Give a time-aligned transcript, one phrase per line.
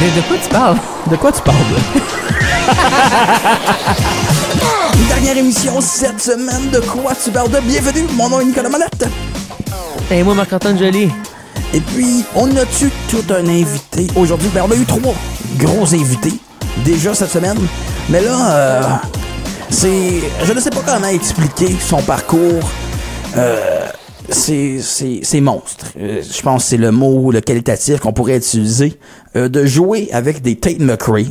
[0.00, 0.76] De, de quoi tu parles?
[1.10, 1.56] De quoi tu parles,
[4.98, 6.68] Une dernière émission cette semaine.
[6.70, 9.06] De quoi tu parles de Bienvenue, mon nom est Nicolas Manette.
[10.10, 11.10] Et moi, Marc-Antoine Joly.
[11.72, 14.06] Et puis, on a-tu tout un invité?
[14.16, 14.50] Aujourd'hui?
[14.52, 15.14] Ben, on a eu trois
[15.56, 16.34] gros invités
[16.84, 17.58] déjà cette semaine.
[18.10, 18.82] Mais là, euh,
[19.70, 20.20] c'est.
[20.44, 22.68] Je ne sais pas comment expliquer son parcours.
[23.36, 23.85] Euh,
[24.30, 25.86] c'est monstre.
[25.98, 28.98] Euh, je pense que c'est le mot, le qualitatif qu'on pourrait utiliser.
[29.36, 31.26] Euh, de jouer avec des Tate McRae,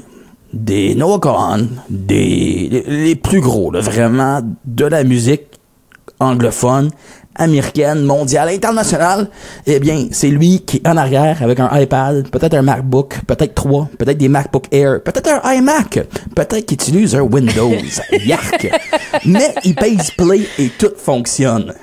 [0.53, 5.43] des Noah Kahan, des les, les plus gros, là, vraiment, de la musique
[6.19, 6.91] anglophone,
[7.35, 9.29] américaine, mondiale, internationale,
[9.65, 13.53] eh bien, c'est lui qui est en arrière avec un iPad, peut-être un MacBook, peut-être
[13.53, 15.99] trois, peut-être des MacBook Air, peut-être un iMac,
[16.35, 17.73] peut-être qu'il utilise un Windows.
[18.25, 18.71] Yark!
[19.25, 21.73] Mais il pèse play et tout fonctionne.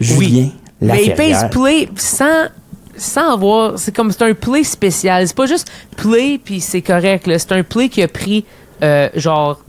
[0.00, 0.48] Julien
[0.80, 2.44] Mais il pèse play sans,
[2.96, 3.78] sans avoir.
[3.78, 5.26] C'est comme c'est un play spécial.
[5.26, 7.28] C'est pas juste play puis c'est correct.
[7.38, 8.44] C'est un play qui a pris
[8.82, 9.60] euh, genre.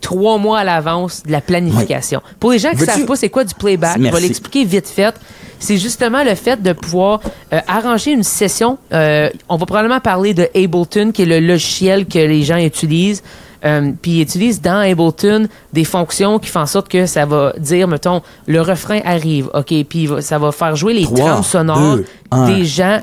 [0.00, 2.20] trois mois à l'avance de la planification.
[2.38, 4.22] Pour les gens qui Veux-tu- savent pas c'est quoi du playback, je vais Merci.
[4.28, 5.14] l'expliquer vite fait.
[5.58, 7.20] C'est justement le fait de pouvoir
[7.52, 8.78] euh, arranger une session.
[8.92, 13.22] Euh, on va probablement parler de Ableton, qui est le logiciel que les gens utilisent.
[13.64, 17.52] Euh, puis ils utilisent dans Ableton des fonctions qui font en sorte que ça va
[17.58, 21.42] dire, mettons, le refrain arrive, OK, puis il ça va faire jouer les Trois, trames
[21.42, 22.46] sonores deux, un.
[22.46, 22.98] des gens.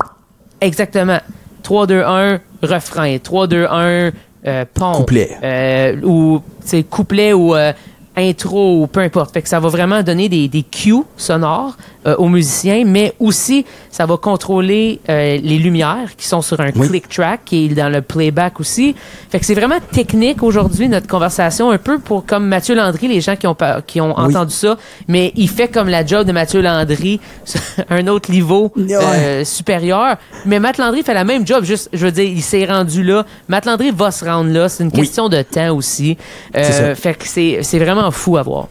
[0.60, 1.18] Exactement.
[1.62, 3.18] 3, 2, 1, refrain.
[3.18, 4.10] 3, 2, 1,
[4.46, 4.92] euh, pont.
[4.92, 5.30] Couplet.
[5.42, 7.72] Euh, ou, c'est couplet ou euh,
[8.16, 9.32] intro ou peu importe.
[9.32, 13.64] Fait que ça va vraiment donner des, des cues sonores euh, aux musiciens, mais aussi
[13.90, 16.88] ça va contrôler euh, les lumières qui sont sur un Oui.
[16.88, 18.94] click track qui est dans le playback aussi.
[19.30, 23.20] Fait que c'est vraiment technique aujourd'hui notre conversation, un peu pour comme Mathieu Landry, les
[23.20, 24.24] gens qui ont qui ont Oui.
[24.34, 24.76] entendu ça,
[25.08, 27.20] mais il fait comme la job de Mathieu Landry,
[27.90, 30.16] un autre niveau euh, supérieur.
[30.46, 33.24] Mais Matt Landry fait la même job, juste, je veux dire, il s'est rendu là.
[33.48, 34.68] Matt Landry va se rendre là.
[34.68, 35.00] C'est une Oui.
[35.00, 36.16] question de temps aussi.
[36.56, 38.68] Euh, fait que c'est c'est vraiment fou à voir.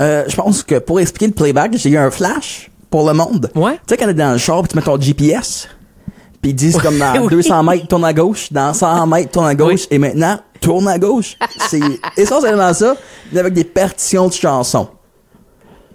[0.00, 3.50] Euh, je pense que pour expliquer le playback, j'ai eu un flash pour le monde.
[3.54, 3.74] Ouais.
[3.74, 5.68] Tu sais, quand t'es dans le char, pis tu mets ton GPS,
[6.40, 7.28] puis ils disent comme dans Oui.
[7.30, 10.98] 200 mètres, tourne à gauche, dans 100 mètres, tourne à gauche, et maintenant, tourne à
[10.98, 11.36] gauche.
[11.68, 11.80] C'est
[12.16, 12.94] essentiellement ça,
[13.32, 14.88] mais avec des partitions de chansons.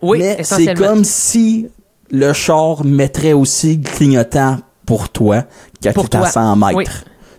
[0.02, 1.68] Oui, mais c'est comme si
[2.12, 5.44] le char mettrait aussi clignotant pour toi,
[5.84, 6.30] quand Pour t'es à toi.
[6.30, 6.86] 100 mètres, Oui.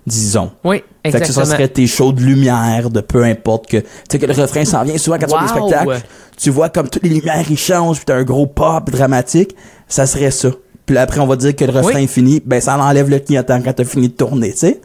[0.07, 0.51] disons.
[0.65, 0.83] Oui,
[1.13, 4.27] Fait que ça serait tes shows de lumière, de peu importe que, tu sais, que
[4.27, 4.97] le refrain s'en vient.
[4.99, 6.03] Souvent, quand tu vois des spectacles,
[6.37, 9.55] tu vois comme toutes les lumières, ils changent, puis t'as un gros pop dramatique.
[9.89, 10.51] Ça serait ça.
[10.87, 12.05] Puis là, après, on va dire que le refrain Oui.
[12.05, 12.43] est fini.
[12.45, 14.81] Ben, ça enlève le clignotant quand t'as fini de tourner, tu sais.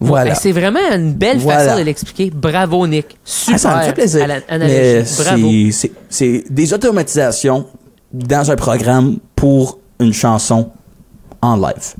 [0.00, 0.30] Voilà.
[0.30, 1.64] Ouais, C'est vraiment une belle Voilà.
[1.64, 2.30] façon de l'expliquer.
[2.34, 3.16] Bravo, Nick.
[3.24, 3.54] Super.
[3.54, 4.26] Ah, ça me fait plaisir.
[6.08, 7.66] c'est des automatisations
[8.12, 10.70] dans un programme pour une chanson
[11.42, 11.94] en live.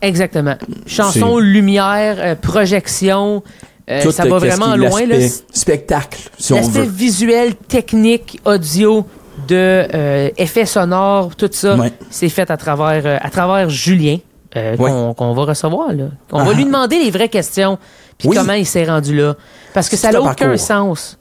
[0.00, 0.56] Exactement.
[0.86, 3.42] Chanson, lumière, euh, projection.
[3.90, 5.06] euh, Tout, ça va vraiment loin.
[5.06, 5.16] là.
[5.52, 6.82] Spectacle, si on veut.
[6.84, 9.06] visuel, technique, audio,
[9.46, 9.54] de
[9.94, 11.92] euh, effets sonores, tout ça, Ouais.
[12.10, 14.18] c'est fait à travers, euh, à travers Julien,
[14.56, 14.90] euh, Ouais.
[14.90, 15.92] qu'on qu'on va recevoir.
[15.92, 16.04] Là.
[16.32, 16.54] On va Ah.
[16.54, 17.78] lui demander les vraies questions,
[18.18, 18.36] puis Oui.
[18.36, 19.36] comment il s'est rendu là.
[19.74, 20.58] Parce que ça n'a un aucun parcours.
[20.58, 21.18] sens.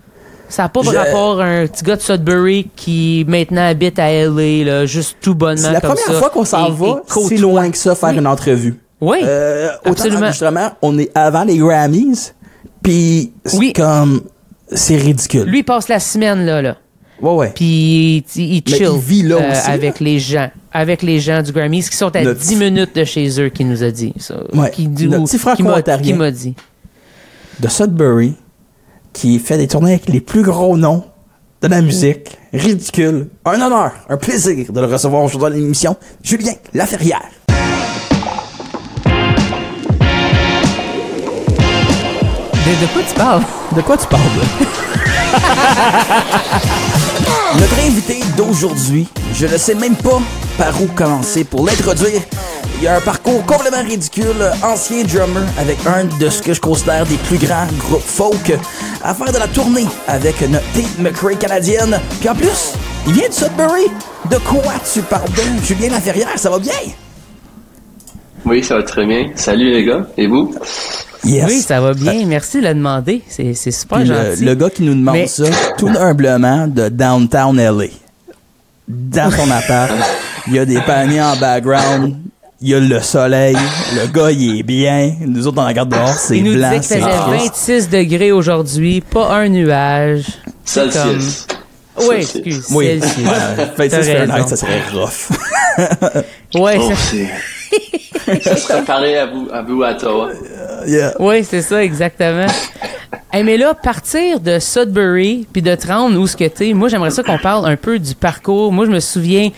[0.49, 4.09] Ça n'a pas Je- rapport à un petit gars de Sudbury qui maintenant habite à
[4.11, 7.37] LA, là, juste tout bonnement C'est la comme première ça, fois qu'on s'en va si
[7.37, 8.17] loin que ça faire Oui.
[8.17, 8.75] une entrevue.
[9.01, 10.19] Oui, Euh, autant Absolument.
[10.21, 12.31] d'enregistrements, on est avant les Grammys,
[12.81, 13.73] puis c'est Oui.
[13.73, 14.21] comme
[14.71, 15.43] c'est ridicule.
[15.43, 16.77] lui il passe la semaine là, là.
[17.21, 17.51] ouais ouais.
[17.53, 21.51] Puis il, chill il vit là euh, aussi, avec les gens, avec les gens du
[21.51, 24.35] Grammys qui sont à Notre 10 minutes de chez eux, qui nous a dit ça.
[24.53, 24.71] Ouais.
[24.71, 26.03] Qui, dit- Notre ou- petit franco-ontarien.
[26.03, 26.55] qui m'a dit.
[27.59, 28.35] de Sudbury
[29.17, 31.03] qui fait des tournées avec les plus gros noms
[31.63, 32.37] de la musique.
[32.53, 33.29] Ridicule.
[33.45, 35.95] Un honneur, un plaisir de le recevoir aujourd'hui dans l'émission.
[36.21, 37.23] Julien Laferrière.
[42.53, 43.43] De, de quoi tu parles?
[43.75, 44.21] De quoi tu parles?
[47.59, 50.21] Notre invité d'aujourd'hui, je ne sais même pas
[50.59, 52.21] par où commencer pour l'introduire.
[52.79, 57.05] Il a un parcours complètement ridicule, ancien drummer avec un de ce que je considère
[57.07, 58.53] des plus grands groupes folk,
[59.03, 61.99] à faire de la tournée avec notre Tate McRae canadienne.
[62.19, 62.73] Puis en plus,
[63.07, 63.87] il vient de Sudbury.
[64.29, 66.73] De quoi tu parles de Julien Laferrière, ça va bien?
[68.45, 69.31] Oui, ça va très bien.
[69.35, 70.05] Salut les gars.
[70.17, 70.53] Et vous?
[71.23, 71.45] Yes.
[71.47, 72.25] Oui, ça va bien.
[72.27, 73.23] Merci de le demander.
[73.27, 74.45] C'est c'est super Puis le, gentil.
[74.45, 75.45] le gars qui nous demande Mais- ça,
[75.77, 77.85] tout humblement, de Downtown LA.
[78.87, 79.91] Dans son appart,
[80.47, 82.15] il y a des paniers en background,
[82.61, 83.55] il y a le soleil,
[83.95, 86.79] le gars il est bien, nous autres on regarde dehors, c'est Il nous blanc, disait
[86.79, 87.55] qu'il c'est faisait triste.
[87.87, 90.25] 26 degrés aujourd'hui, pas un nuage.
[90.65, 91.47] C'est Celsius.
[91.99, 92.35] Oui, Celsius.
[92.35, 92.65] excuse.
[92.71, 93.27] Oui, Celsius.
[93.27, 95.29] ouais, 26 T'as Fahrenheit, ça serait rough.
[96.55, 100.29] Ouais, Oh, ça- c'est ça serait pareil à vous, à vous à Ottawa.
[100.87, 101.13] Yeah.
[101.19, 102.47] Oui, c'est ça, exactement.
[103.31, 106.87] Hey, mais là, partir de Sudbury puis de te rendre où ce que t'es, moi,
[106.89, 108.71] j'aimerais ça qu'on parle un peu du parcours.
[108.71, 109.49] Moi, je me souviens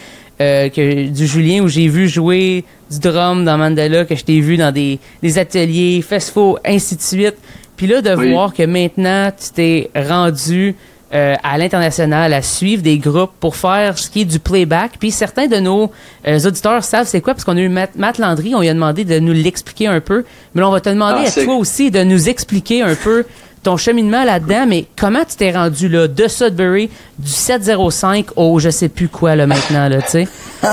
[0.41, 4.39] euh, que du Julien où j'ai vu jouer du drum dans Mandela, que je t'ai
[4.39, 7.35] vu dans des, des ateliers, festivals, ainsi de suite.
[7.75, 8.31] Puis là, de Oui.
[8.31, 10.75] voir que maintenant, tu t'es rendu
[11.13, 14.91] euh, à l'international à suivre des groupes pour faire ce qui est du playback.
[14.99, 15.89] Puis certains de nos
[16.27, 18.73] euh, auditeurs savent c'est quoi, parce qu'on a eu Matt, Matt Landry, on lui a
[18.75, 20.23] demandé de nous l'expliquer un peu.
[20.53, 23.25] Mais là, on va te demander Ah, à toi aussi de nous expliquer un peu
[23.63, 28.69] ton cheminement là-dedans, mais comment tu t'es rendu là, de Sudbury, du 705 au je
[28.69, 30.27] sais plus quoi là maintenant, là, tu sais?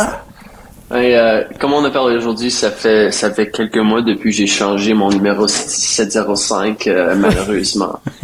[0.93, 4.47] Euh, comme on a parlé aujourd'hui, ça fait ça fait quelques mois depuis que j'ai
[4.47, 7.99] changé mon numéro 705 euh, malheureusement.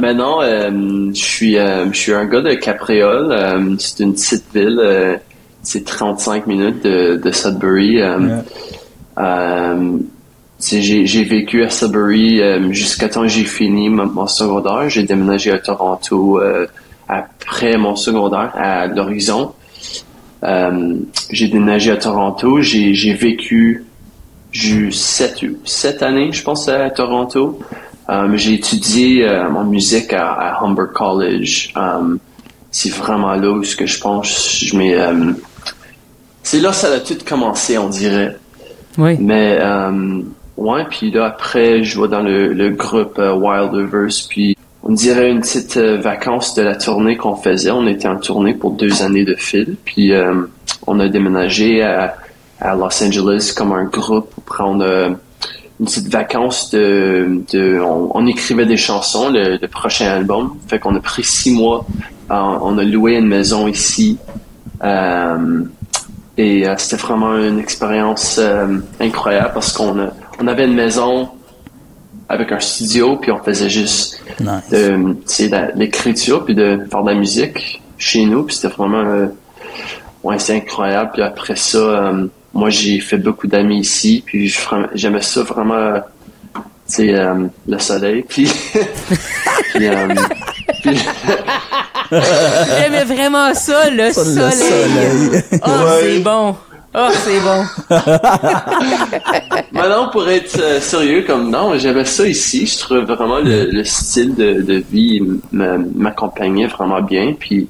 [0.00, 3.30] Mais non, euh, je suis euh, je suis un gars de Capriole.
[3.30, 4.76] euh, c'est une petite ville.
[4.82, 5.16] euh,
[5.62, 8.00] c'est 35 minutes de, de Sudbury.
[8.02, 9.98] euh,
[10.62, 14.88] J'ai vécu à Sudbury euh, jusqu'à temps que j'ai fini mon, mon secondaire.
[14.88, 16.66] J'ai déménagé à Toronto euh,
[17.08, 19.52] après mon secondaire à l'horizon.
[20.44, 20.94] Euh,
[21.30, 22.60] j'ai déménagé à Toronto.
[22.60, 23.84] J'ai vécu
[24.52, 27.58] sept, sept années, je pense, à Toronto.
[28.34, 31.72] J'ai étudié en musique à, à Humber College.
[32.70, 34.96] C'est vraiment là où ce que je pense, je mets,
[36.42, 38.36] c'est là que ça a tout commencé, on dirait.
[38.98, 39.16] Oui.
[39.18, 39.58] Mais
[40.56, 45.30] ouais, puis là après, je vais dans le, groupe euh, Wild Rivers, puis on dirait
[45.30, 47.70] une petite euh, vacance de la tournée qu'on faisait.
[47.70, 50.42] On était en tournée pour deux années de fil, puis euh,
[50.86, 52.16] on a déménagé à,
[52.60, 55.10] à Los Angeles comme un groupe pour prendre euh,
[55.78, 57.42] une petite vacance de,
[57.80, 60.56] on, écrivait des chansons, le, prochain album.
[60.66, 61.86] Fait qu'on a pris six mois.
[62.30, 64.18] On a loué une maison ici.
[66.38, 68.40] Et c'était vraiment une expérience
[69.00, 70.10] incroyable parce qu'on a,
[70.40, 71.28] on avait une maison
[72.28, 74.70] avec un studio, puis on faisait juste Nice.
[74.70, 79.26] de, l'écriture, puis de faire de la musique chez nous, puis c'était vraiment, euh,
[80.22, 81.10] ouais, c'est incroyable.
[81.12, 84.58] Puis après ça, euh, moi j'ai fait beaucoup d'amis ici, puis je-
[84.94, 86.00] j'aimais ça vraiment, euh,
[87.00, 88.50] euh, le soleil, puis,
[89.74, 90.08] puis, euh,
[90.82, 90.98] puis-
[92.10, 95.30] J'aimais vraiment ça, le Ça, le soleil.
[95.30, 95.42] soleil.
[95.66, 95.68] Oh,
[96.00, 96.56] c'est bon.
[96.94, 97.64] Oh, c'est bon.
[99.72, 102.66] Maintenant, pour être euh, sérieux, comme non, j'aimais ça ici.
[102.66, 105.22] Je trouve vraiment le, le style de, vie
[105.52, 107.32] m'accompagnait vraiment bien.
[107.38, 107.66] Puis,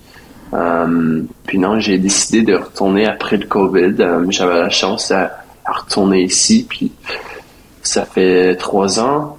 [0.55, 3.95] euh, puis non, j'ai décidé de retourner après le COVID.
[4.01, 5.31] Euh, J'avais la chance à,
[5.65, 6.67] à retourner ici.
[6.69, 6.91] Puis,
[7.83, 9.39] ça fait trois ans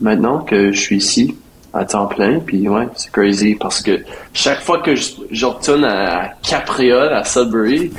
[0.00, 1.36] maintenant que je suis ici
[1.72, 2.38] à temps plein.
[2.38, 7.24] Puis ouais, c'est crazy parce que chaque fois que je, je retourne à Capriole, à
[7.24, 7.92] Sudbury,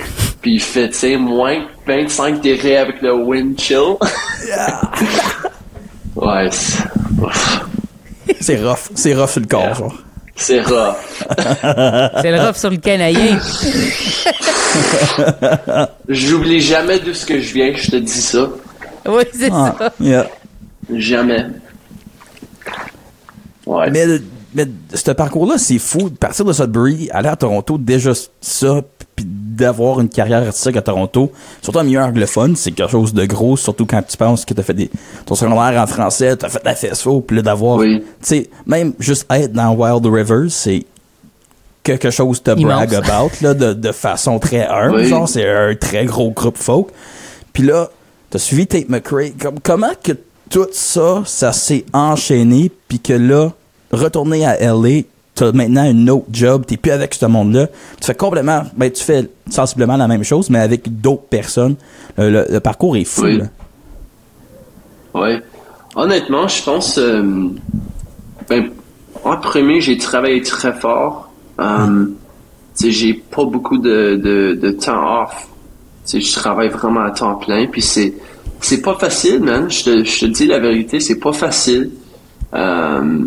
[0.48, 3.98] puis il fait, tu sais, moins 25 degrés avec le wind chill.
[6.16, 6.50] ouais,
[8.40, 8.78] c'est rough.
[8.96, 9.94] C'est rough sur le corps, genre.
[10.38, 10.96] c'est rough.
[12.22, 13.38] C'est le rough sur le canadien.
[16.08, 18.48] J'oublie jamais d'où ce que je viens, je te dis ça.
[19.06, 19.94] Oui, c'est Ah, ça.
[20.00, 20.30] yeah.
[20.94, 21.46] Jamais.
[23.66, 23.90] Ouais.
[23.92, 24.06] Mais,
[24.56, 26.10] mais ce parcours-là, c'est fou.
[26.10, 28.82] De partir de Sudbury, aller à Toronto, déjà ça,
[29.16, 29.26] puis
[29.58, 33.58] d'avoir une carrière artistique à Toronto, surtout en milieu anglophone, c'est quelque chose de gros,
[33.58, 34.90] surtout quand tu penses que t'as fait des,
[35.26, 38.00] ton secondaire en français, t'as fait la FSO, puis là d'avoir, Oui.
[38.00, 40.86] tu sais, même juste être dans Wild Rivers, c'est
[41.84, 42.88] quelque chose de Immense.
[42.88, 45.08] brag about, là, de, de façon très humble, Oui.
[45.08, 46.88] genre, c'est un très gros groupe folk.
[47.54, 47.90] Puis là,
[48.30, 49.32] t'as suivi Tate McRae.
[49.40, 50.12] Comme, comment que
[50.50, 53.52] tout ça, ça s'est enchaîné, puis que là,
[53.92, 55.04] retourner à LA,
[55.38, 57.68] t'as maintenant un autre job, t'es plus avec ce monde-là.
[58.00, 61.76] Tu fais complètement, ben, tu fais sensiblement la même chose, mais avec d'autres personnes.
[62.18, 63.38] Le, le- le parcours est fou, Oui.
[63.38, 63.46] là.
[65.14, 65.42] Ouais.
[65.96, 66.98] Honnêtement, je pense.
[66.98, 67.24] euh,
[68.50, 68.70] ben,
[69.24, 71.32] en premier, j'ai travaillé très fort.
[71.60, 72.06] Euh,
[72.78, 75.48] tu sais, j'ai pas beaucoup de, de, de temps off.
[76.12, 77.66] Je travaille vraiment à temps plein.
[77.68, 78.14] Puis c'est
[78.62, 79.70] c'est pas facile, man.
[79.70, 81.92] Je te, je te dis la vérité, c'est pas facile.
[82.54, 83.26] Euh,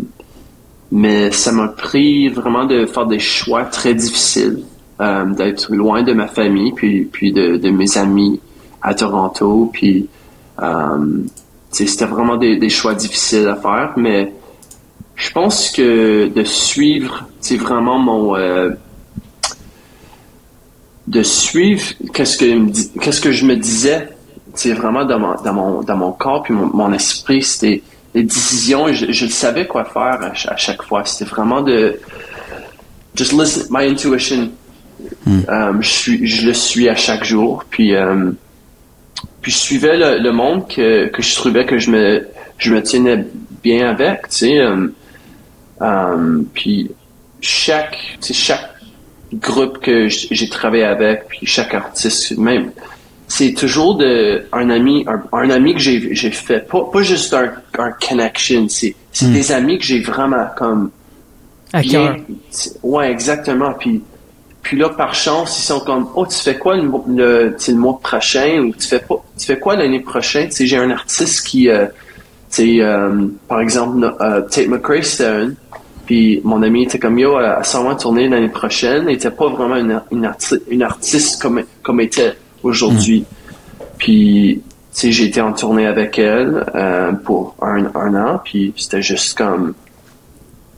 [0.91, 4.63] mais ça m'a pris vraiment de faire des choix très difficiles,
[4.99, 8.39] euh, d'être loin de ma famille, puis puis de, mes amis
[8.81, 10.09] à Toronto, puis
[10.61, 11.23] euh,
[11.69, 14.33] c'était vraiment des, choix difficiles à faire, mais
[15.15, 18.71] je pense que de suivre, c'est vraiment mon euh,
[21.07, 21.83] de suivre
[22.13, 24.09] qu'est-ce que qu'est-ce que je me disais,
[24.55, 27.81] c'est vraiment dans mon dans mon dans mon corps puis mon, mon esprit, c'était
[28.13, 31.03] les décisions, je, je savais quoi faire à, ch- à chaque fois.
[31.05, 31.99] C'était vraiment de
[33.15, 34.49] just listen my intuition.
[35.27, 38.31] Euh, je suis je le suis à chaque jour, puis euh,
[39.41, 42.27] puis je suivais le, le monde que, que je trouvais que je me,
[42.57, 43.25] je me tenais
[43.63, 44.59] bien avec, tu sais.
[45.81, 46.91] euh, puis
[47.39, 48.69] chaque, tu sais, chaque
[49.33, 52.71] groupe que j'ai travaillé avec, puis chaque artiste, même,
[53.35, 57.33] c'est toujours de un ami, un, un ami que j'ai j'ai fait, pas, pas juste
[57.33, 60.91] un, un connection, c'est c'est des amis que j'ai vraiment comme
[61.73, 62.17] À bien.
[62.83, 63.71] Ouais, exactement.
[63.79, 64.01] Puis,
[64.61, 67.99] puis là, par chance, ils sont comme, oh, tu fais quoi le, le, le mois
[68.09, 70.47] prochain ou tu fais pas, tu fais quoi l'année prochaine?
[70.49, 74.67] Tu sais, j'ai un artiste qui, euh, tu sais, euh, par exemple, no- euh, Tate
[74.67, 75.01] McRae.
[76.05, 79.03] Puis mon ami était comme, yo, elle s'en va tourner l'année prochaine.
[79.07, 83.25] Elle était pas vraiment une, une, arti- une artiste comme, comme était aujourd'hui.
[83.97, 84.61] Puis,
[84.93, 88.41] tu sais, j'ai été en tournée avec elle euh, pour un, un an.
[88.43, 89.73] Puis c'était juste comme,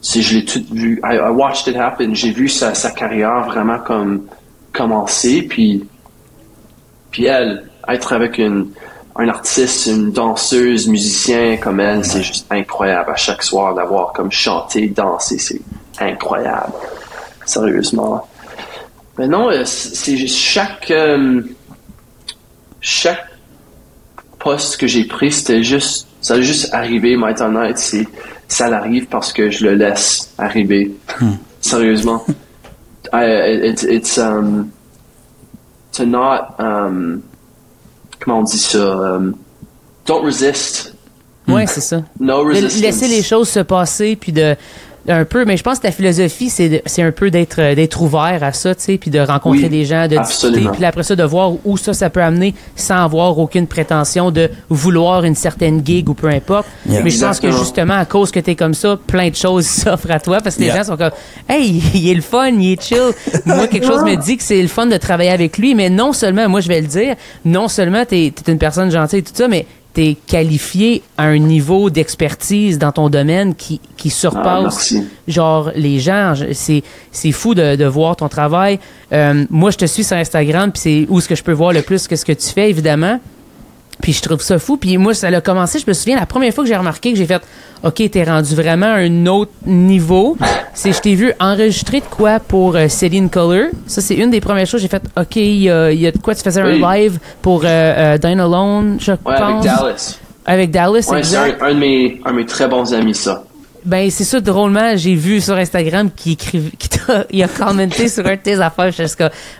[0.00, 2.14] si je l'ai tout vu, I, I watched it happen.
[2.14, 4.26] J'ai vu sa, sa carrière vraiment comme
[4.72, 5.84] commencer, puis
[7.10, 8.70] puis elle, être avec une
[9.16, 14.32] un artiste, une danseuse, musicien comme elle, c'est juste incroyable à chaque soir d'avoir comme
[14.32, 15.60] chanté, dansé, c'est
[16.00, 16.72] incroyable.
[17.46, 18.26] Sérieusement.
[19.16, 21.42] Mais non, euh, c'est c'est juste chaque euh,
[22.84, 23.26] chaque
[24.38, 28.06] poste que j'ai pris, c'était juste ça a juste arrivé, mais être honnête, c'est
[28.46, 30.92] ça arrive parce que je le laisse arriver.
[31.60, 32.24] Sérieusement.
[33.12, 34.70] I, it, it's um
[35.92, 37.22] to not um
[38.18, 39.36] comment on dit ça um,
[40.06, 40.94] don't resist
[41.46, 42.02] Ouais, c'est ça.
[42.18, 44.56] no De resistance laisser les choses se passer puis de
[45.08, 48.38] un peu mais je pense que ta philosophie c'est un peu d'être euh, d'être ouvert
[48.42, 50.56] à ça tu sais puis de rencontrer Oui, des gens de absolument.
[50.58, 54.30] discuter puis après ça de voir où ça ça peut amener sans avoir aucune prétention
[54.30, 57.02] de vouloir une certaine gig ou peu importe Yeah.
[57.02, 60.10] mais je pense que justement à cause que t'es comme ça plein de choses s'offrent
[60.10, 61.10] à toi parce que les gens sont comme
[61.48, 62.98] hey il est le fun il est chill
[63.46, 66.12] moi quelque chose me dit que c'est le fun de travailler avec lui mais non
[66.12, 69.32] seulement moi je vais le dire non seulement t'es es une personne gentille et tout
[69.34, 74.62] ça mais t'es qualifié à un niveau d'expertise dans ton domaine qui, qui Ah, surpasse
[74.62, 75.04] merci.
[75.28, 76.34] genre les gens.
[76.52, 76.82] C'est
[77.12, 78.78] c'est fou de, de voir ton travail.
[79.12, 81.72] Euh, moi je te suis sur Instagram puis c'est où ce que je peux voir
[81.72, 83.20] le plus que ce que tu fais évidemment
[84.00, 84.76] puis je trouve ça fou.
[84.76, 87.18] Puis moi, ça a commencé, je me souviens, la première fois que j'ai remarqué que
[87.18, 87.42] j'ai fait
[87.82, 90.36] OK, t'es rendu vraiment à un autre niveau,
[90.74, 93.68] c'est je t'ai vu enregistrer de quoi pour euh, Céline Color.
[93.86, 94.80] Ça, c'est une des premières choses.
[94.80, 96.82] J'ai fait OK, il y, a il y a de quoi tu faisais Oui.
[96.82, 99.64] un live pour euh, euh, Dine Alone, je ouais avec pense.
[99.64, 103.44] Dallas Avec Dallas, ouais c'est un de mes un de mes très bons amis ça
[103.84, 108.08] Ben, c'est ça, drôlement, j'ai vu sur Instagram qu'il écrivait, qu'il t'a- il a commenté
[108.08, 109.16] sur un de tes affaires, je sais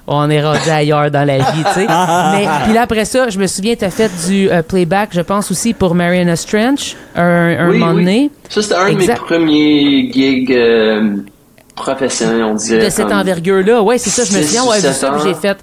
[0.07, 1.87] on est rendu ailleurs dans la vie, tu sais.
[1.87, 5.51] Mais, puis là, après ça, je me souviens, t'as fait du euh, playback, je pense
[5.51, 8.05] aussi pour Mariana Strange, un, un oui, moment oui.
[8.05, 8.31] donné.
[8.49, 11.17] ça c'était un de mes premiers gigs euh,
[11.77, 14.81] professionnels on dirait De cette comme- envergure-là, ouais, c'est ça, je me souviens, ou ouais,
[14.81, 15.59] vu ça, j'ai fait,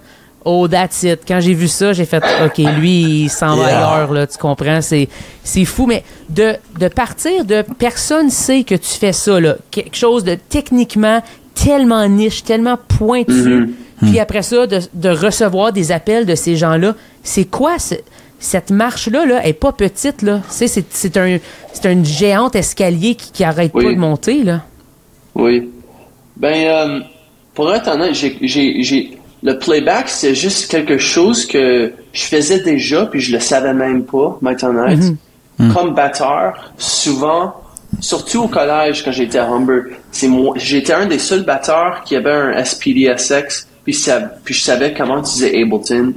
[0.46, 1.20] oh, that's it.
[1.28, 3.88] Quand j'ai vu ça, j'ai fait, OK, lui, il s'en va Yeah.
[3.94, 5.08] ailleurs, là, tu comprends, c'est,
[5.44, 9.96] c'est fou, mais de, de partir de personne sait que tu fais ça, là, quelque
[9.96, 11.22] chose de techniquement
[11.54, 13.32] tellement niche, tellement pointu,
[14.04, 14.10] Mm-hmm.
[14.10, 17.94] puis après ça, de, de recevoir des appels de ces gens-là, c'est quoi ce-
[18.40, 20.42] cette marche-là, là, elle est pas petite, là.
[20.50, 21.38] C'est, c'est un,
[21.74, 23.84] c'est un géant escalier qui, qui arrête Oui.
[23.86, 24.62] pas de monter, là.
[25.36, 25.70] Oui.
[26.36, 27.00] Ben, euh,
[27.54, 33.20] pour être honnête, j'ai, le playback, c'est juste quelque chose que je faisais déjà, puis
[33.20, 35.00] je le savais même pas, m'être honnête.
[35.74, 37.54] Comme batteur, souvent,
[38.00, 39.82] surtout au collège, quand j'étais à Humber,
[40.12, 44.62] c'est moi, j'étais un des seuls batteurs qui avait un SPDSX, puis, ça, puis je
[44.62, 46.14] savais comment utiliser Ableton.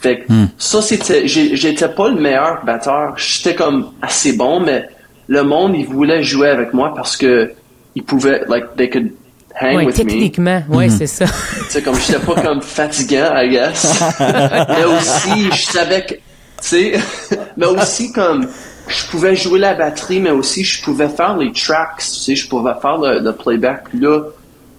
[0.00, 3.14] Fait que ça, c'était, j'étais pas le meilleur batteur.
[3.16, 4.86] J'étais comme assez bon, mais
[5.28, 7.52] le monde, il voulait jouer avec moi parce que
[7.94, 9.12] ils pouvaient, like, they could
[9.60, 10.04] hang Ouais, with me.
[10.04, 11.26] techniquement, ouais, c'est ça.
[11.26, 11.32] Tu
[11.70, 14.02] sais, comme j'étais pas comme fatigant, I guess.
[14.20, 16.20] mais aussi, je savais que, tu
[16.60, 16.92] sais,
[17.56, 18.48] mais aussi comme,
[18.88, 22.48] je pouvais jouer la batterie, mais aussi je pouvais faire les tracks, tu sais, je
[22.48, 23.84] pouvais faire le, le playback.
[23.90, 24.20] Puis là,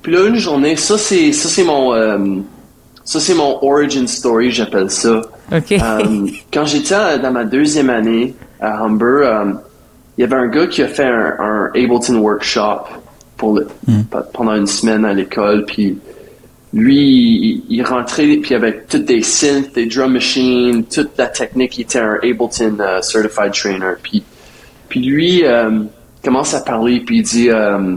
[0.02, 2.18] puis là, une journée, ça c'est, ça c'est mon, euh,
[3.04, 5.22] ça c'est mon origin story, j'appelle ça.
[5.52, 5.72] OK.
[5.72, 9.46] Euh, quand j'étais dans ma deuxième année à Humber, euh,
[10.18, 12.84] il y avait un gars qui a fait un, un Ableton workshop
[13.38, 13.68] pour le,
[14.12, 15.98] pe- pendant une semaine à l'école, puis
[16.74, 21.78] lui, il, il rentrait, puis avec toutes des synths, des drum machines, toute la technique,
[21.78, 24.24] il était un Ableton euh, Certified Trainer, puis,
[24.90, 25.84] puis lui euh,
[26.24, 27.96] commence à parler, puis il dit, euh,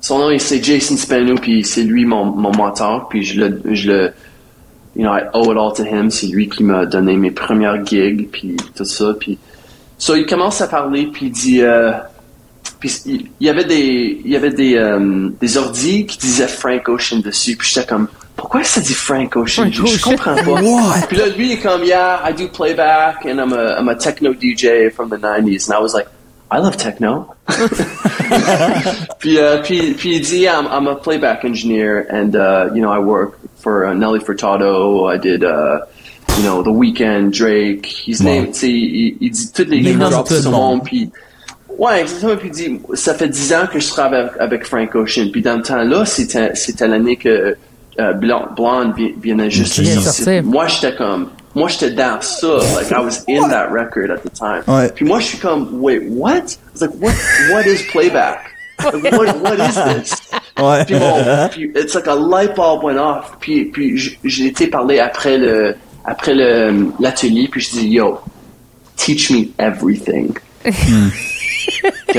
[0.00, 3.90] son nom c'est Jason Spano, puis c'est lui mon, mon mentor, puis je le, je
[3.90, 4.12] le,
[4.96, 6.10] you know, I owe it all to him.
[6.10, 9.14] C'est lui qui m'a donné mes premières gigs, puis tout ça.
[9.18, 9.38] Puis,
[9.98, 11.92] so, il commence à parler, puis il dit, euh,
[12.80, 16.48] puis il il y avait des, il y avait des, euh, des ordis qui disaient
[16.48, 19.70] Frank Ocean dessus, puis j'étais comme, pourquoi ça dit Frank Ocean?
[19.70, 20.62] Frank Je, je comprends pas.
[20.62, 21.06] What?
[21.08, 23.94] Puis là, lui, il est comme, yeah, I do playback and I'm a, I'm a
[23.94, 25.68] techno DJ from the 90s.
[25.68, 26.06] And I was like,
[26.50, 27.34] I love techno.
[29.18, 32.90] puis, uh, puis, puis il dit, I'm, I'm a playback engineer and, uh, you know,
[32.90, 35.06] I work for uh, Nelly Furtado.
[35.12, 35.80] I did, uh,
[36.38, 37.84] you know, The Weeknd, Drake.
[37.86, 38.26] He's Wow.
[38.26, 40.56] named, tu sais, il, il dit toutes les Name gens drop de tout son le
[40.56, 40.70] monde.
[40.78, 40.84] monde.
[40.84, 41.10] Puis,
[41.80, 42.36] ouais, exactement.
[42.36, 45.30] Puis il dit, ça fait dix ans que je travaille avec, avec Frank Ocean.
[45.32, 47.56] Puis dans le temps-là, c'était, c'était l'année que
[47.98, 50.44] euh, Blonde, Blonde venait juste sortir.
[50.44, 52.58] Moi, j'étais comme, moi, j'étais dans ça.
[52.76, 54.62] Like, I was in that record at the time.
[54.68, 54.90] Ouais.
[54.94, 56.32] Puis moi, je suis comme, wait, what?
[56.36, 57.14] I was like, what,
[57.52, 58.52] what is playback?
[58.78, 60.14] Like, what, what is this?
[60.60, 60.84] Ouais.
[60.84, 63.32] Puis bon, puis it's like a light bulb went off.
[63.40, 68.18] Puis, puis j'ai été parler après le, après le, l'atelier, puis je dis, yo,
[68.96, 70.34] teach me everything.
[72.08, 72.18] OK?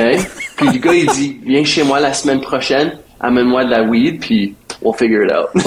[0.57, 4.19] Puis le gars, il dit, viens chez moi la semaine prochaine, amène-moi de la weed,
[4.19, 5.49] puis we'll figure it out.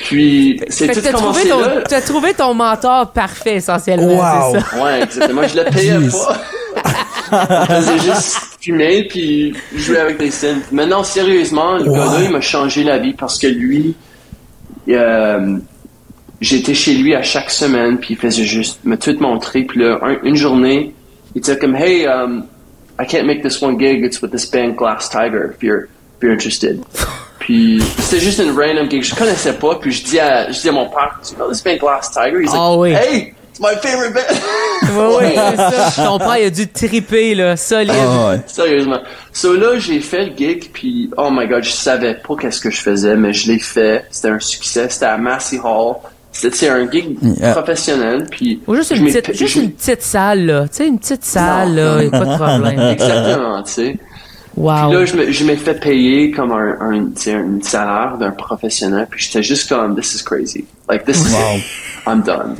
[0.00, 1.82] puis, c'est tout commencé ton, là.
[1.88, 4.16] t'as trouvé ton mentor parfait, essentiellement.
[4.16, 4.52] Wow.
[4.52, 4.82] C'est ça.
[4.82, 5.46] Ouais, exactement.
[5.46, 6.40] Je le payais pas.
[7.30, 10.62] Je faisais juste fumer puis jouer avec des scènes.
[10.72, 13.94] Maintenant, sérieusement, le gars-là, il m'a changé la vie parce que lui,
[14.88, 15.58] euh,
[16.40, 19.62] j'étais chez lui à chaque semaine puis il faisait juste me tout montrer.
[19.62, 20.94] Puis là, un- une journée,
[21.34, 22.46] il était comme, hey, um,
[23.00, 24.04] I can't make this one gig.
[24.04, 25.52] It's with this band Glass Tiger.
[25.56, 26.80] If you're, if you're interested.
[27.38, 29.02] Puis c'était juste une random gig.
[29.02, 29.76] Je connaissais pas.
[29.76, 32.42] Puis je dis à, je dis à mon père, you know this band Glass Tiger?
[32.42, 32.92] He's Ah like, oui.
[32.92, 34.34] hey, it's my favorite band.
[34.82, 35.92] C'est ça.
[36.06, 37.90] Ton père, il a dû triper, là, solide.
[37.92, 38.40] Ouais.
[38.46, 38.98] Sérieusement.
[39.32, 42.70] So là, j'ai fait le gig, puis oh my god, je savais pas qu'est-ce que
[42.70, 44.04] je faisais, mais je l'ai fait.
[44.10, 44.88] C'était un succès.
[44.88, 45.96] C'était à Massey Hall.
[46.32, 47.52] Sais, un gig Yeah.
[47.52, 50.62] professionnel, puis Ou juste une petite, juste je- une petite salle, là.
[50.68, 51.96] Tu sais, une petite salle, Non.
[51.96, 52.02] là.
[52.04, 52.80] Y a pas de problème.
[52.92, 53.98] Exactement, tu sais.
[54.56, 54.88] Wow.
[54.88, 58.16] Puis là, je me, je m'ai fait payer comme un, un, tu sais, un salaire
[58.18, 60.64] d'un professionnel, puis j'étais juste comme, this is crazy.
[60.88, 61.56] Like, this is Wow.
[61.58, 61.64] it.
[62.06, 62.56] I'm done.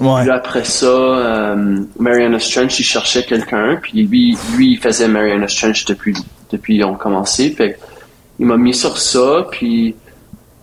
[0.00, 0.22] Ouais.
[0.22, 5.46] Puis après ça, euh, Mariana Trench, il cherchait quelqu'un, puis lui, lui, il faisait Mariana
[5.46, 6.14] Trench depuis,
[6.50, 7.50] depuis on commencé.
[7.50, 7.78] Fait
[8.40, 9.94] il m'a mis sur ça, puis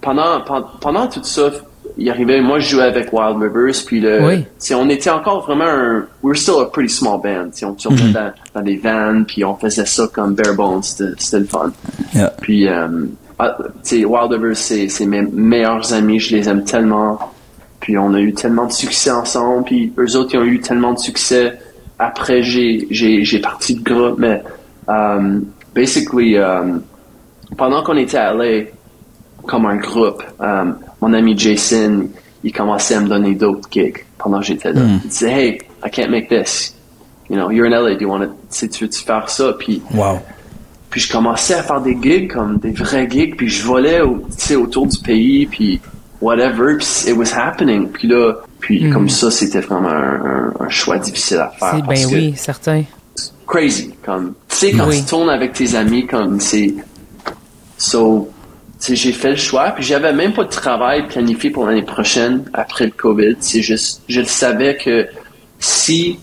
[0.02, 1.50] pendant, pendant, pendant tout ça,
[1.98, 4.46] il arrivait, moi je jouais avec Wild Rivers, puis le, Oui.
[4.74, 8.32] on était encore vraiment un, we were still a pretty small band, on tournait dans,
[8.54, 11.72] dans des vans, puis on faisait ça comme bare bones, c'était le fun.
[12.14, 12.34] Yeah.
[12.42, 12.88] Puis, euh,
[13.40, 13.58] ah,
[13.92, 17.20] Wild Rivers, c'est mes meilleurs amis, je les aime tellement.
[17.82, 20.94] Puis on a eu tellement de succès ensemble, puis eux autres, ils ont eu tellement
[20.94, 21.60] de succès.
[22.00, 24.42] Après, j'ai parti de groupe, mais
[24.90, 25.40] euh,
[25.74, 26.78] basically, euh,
[27.58, 28.64] pendant qu'on était à LA,
[29.46, 30.66] comme un groupe, euh,
[31.02, 32.08] mon ami Jason,
[32.44, 34.82] il commençait à me donner d'autres gigs pendant que j'étais là.
[35.04, 36.76] Il disait, hey, I can't make this.
[37.30, 38.20] You know, you're in LA, do you want
[38.52, 39.54] to, tu veux-tu faire ça?
[39.58, 40.20] Puis Wow.
[40.92, 44.18] puis je commençais à faire des gigs comme des vrais gigs, puis je volais au,
[44.18, 45.82] tu sais, autour du pays, puis
[46.22, 47.88] whatever, puis it was happening.
[47.90, 51.84] Puis là, puis comme ça, c'était vraiment un, un- un choix difficile à faire.
[51.84, 52.84] Parce ben que oui, certain.
[53.48, 53.94] crazy.
[54.06, 55.00] Comme, tu sais, quand Oui.
[55.00, 56.74] tu tournes avec tes amis, comme c'est.
[57.78, 58.30] So,
[58.82, 62.86] j'ai fait le choix, puis j'avais même pas de travail planifié pour l'année prochaine après
[62.86, 63.36] le COVID.
[63.40, 65.08] C'est juste, je le savais que
[65.60, 66.20] si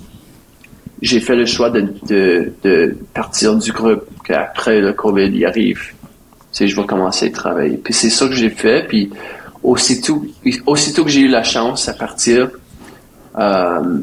[1.01, 5.81] j'ai fait le choix de, de, de partir du groupe, qu'après le COVID il arrive,
[6.53, 7.77] sais, je vais commencer à travailler.
[7.79, 9.11] Puis c'est ça que j'ai fait, puis
[9.63, 10.25] aussitôt,
[10.67, 12.51] aussitôt que j'ai eu la chance à partir,
[13.39, 13.99] euh,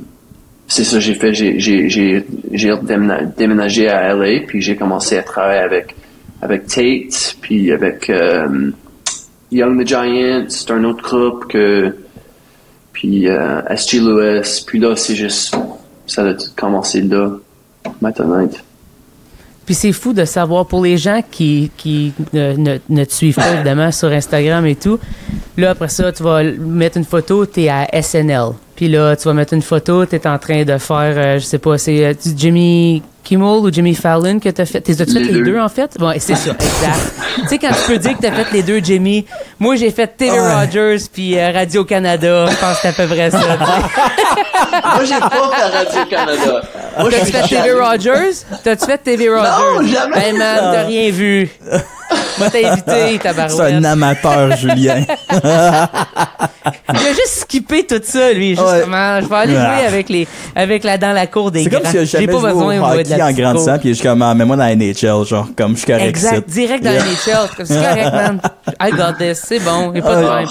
[0.67, 1.33] c'est ça que j'ai fait.
[1.33, 5.95] J'ai, j'ai, j'ai, j'ai déména- déménagé à LA, puis j'ai commencé à travailler avec,
[6.41, 8.71] avec Tate, puis avec euh,
[9.51, 11.95] Young the Giant, c'est un autre groupe que,
[12.93, 13.99] puis euh, S.G.
[13.99, 15.55] Lewis, puis là, c'est juste,
[16.07, 17.31] ça a tout commencé là,
[18.01, 18.47] maintenant.
[19.65, 23.35] Puis c'est fou de savoir, pour les gens qui, qui ne, ne, ne te suivent
[23.35, 24.99] pas, évidemment, sur Instagram et tout,
[25.57, 28.53] là, après ça, tu vas mettre une photo, tu es à SNL.
[28.79, 31.43] Puis là, tu vas mettre une photo, tu es en train de faire, euh, je
[31.43, 34.79] sais pas, c'est euh, Jimmy Kimmel ou Jimmy Fallon que tu as fait?
[34.79, 35.59] T'es as-tu fait Les les deux.
[35.59, 35.97] en fait?
[35.99, 37.13] Ouais, c'est ça, exact.
[37.41, 39.25] tu sais, quand tu peux dire que tu as fait les deux, Jimmy,
[39.59, 40.53] moi, j'ai fait TV Ouais.
[40.65, 42.45] Rogers puis euh, Radio-Canada.
[42.49, 43.37] Je pense que c'est à peu près ça.
[44.95, 46.61] Moi, j'ai pas fait Radio-Canada.
[46.95, 47.71] T'as-tu fait TV.
[47.73, 48.45] Rogers?
[48.63, 49.91] T'as-tu fait TV Rogers?
[49.91, 50.15] jamais.
[50.15, 51.49] Ben, man, t'as rien vu.
[52.37, 53.85] Moi, t'as invité, C'est un tabarouette.
[53.85, 55.03] amateur, Julien.
[56.93, 58.49] Il a juste skippé tout ça, lui.
[58.49, 58.83] Juste Ouais.
[58.85, 59.75] je vais aller Ah.
[59.77, 61.79] jouer avec les, avec la, dans la cour des C'est grands.
[61.81, 64.33] comme si j'ai pas besoin, de hockey la en grandissant, puis je suis comme, ah,
[64.33, 67.03] mets-moi dans la NHL, genre, comme je suis correct Exact, direct dans Yeah.
[67.03, 67.49] la NHL.
[67.65, 68.41] C'est correct, man.
[68.81, 69.41] I got this.
[69.45, 69.89] C'est bon.
[69.89, 70.47] A pas de Ah, problème.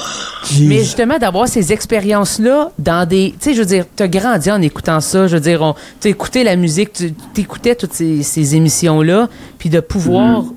[0.51, 0.67] Jeez.
[0.67, 3.35] Mais justement, d'avoir ces expériences-là dans des.
[3.41, 5.27] Tu sais, je veux dire, t'as grandi en écoutant ça.
[5.27, 9.69] Je veux dire, on- t'as écouté la musique, tu t'écoutais toutes ces, ces émissions-là, puis
[9.71, 10.53] de pouvoir Mm.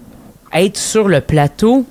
[0.54, 1.86] être sur le plateau,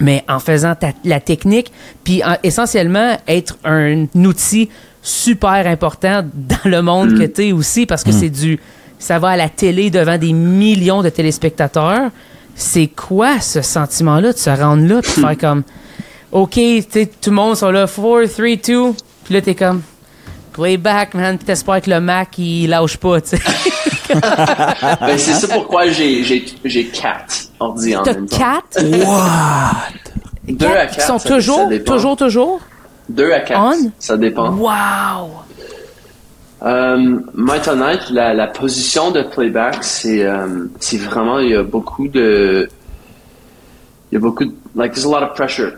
[0.00, 1.70] mais en faisant ta- la technique,
[2.02, 4.68] puis en- essentiellement être un outil
[5.02, 8.58] super important dans le monde que tu es aussi, parce que c'est du...
[8.98, 12.10] Ça va à la télé devant des millions de téléspectateurs.
[12.54, 15.62] C'est quoi ce sentiment-là de se rendre là, puis faire comme...
[16.32, 16.58] OK,
[17.20, 18.92] tout le monde sont là, 4, 3, 2,
[19.24, 19.82] puis là, t'es comme...
[20.54, 23.42] Playback, man, puis t'espères que le Mac, il lâche pas, tu sais.
[24.14, 28.36] Ben, c'est ça pourquoi j'ai, j'ai, j'ai quatre ordi en même temps.
[28.36, 28.82] quatre?
[28.84, 29.92] What?
[30.46, 30.90] Deux à Quatre?
[30.90, 32.60] qui quatre, sont ça- toujours, toujours, toujours?
[33.08, 33.60] Deux à quatre.
[33.60, 33.90] On?
[33.98, 34.50] Ça dépend.
[34.52, 35.30] Wow!
[36.62, 37.20] Euh,
[38.12, 42.68] la, la position de playback, c'est, euh, c'est vraiment, il y a beaucoup de,
[44.10, 45.72] il y a beaucoup de, like, there's a lot of pressure.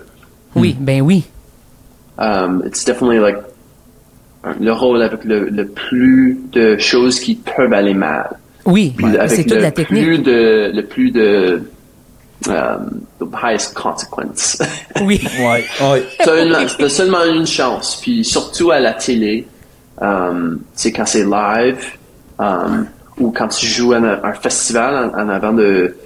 [0.54, 1.24] Oui, ben oui.
[2.18, 3.38] Um, it's definitely like
[4.60, 8.30] le rôle avec le, le plus de choses qui peuvent aller mal.
[8.64, 8.94] Oui,
[9.28, 10.22] c'est toute le la plus technique.
[10.24, 11.62] de, le plus de,
[12.48, 14.58] um, the highest consequence.
[15.02, 15.20] Oui.
[15.40, 16.02] Ouais, ouais.
[16.24, 19.46] t'as, une- t'as seulement une chance, puis surtout à la télé,
[20.00, 21.78] um, c'est quand c'est live,
[22.38, 22.86] um,
[23.18, 25.96] ou quand tu joues à un, un festival en, en avant de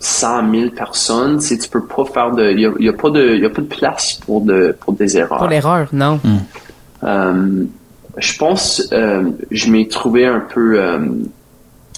[0.00, 3.10] 100 000 personnes, c'est tu peux pas faire de, il y a, y a pas
[3.10, 5.38] de, y a pas de place pour de, pour des erreurs.
[5.38, 6.20] Pour l'erreur, non.
[6.26, 6.28] Euh,
[8.16, 10.98] je pense, euh, je m'ai trouvé un peu, euh,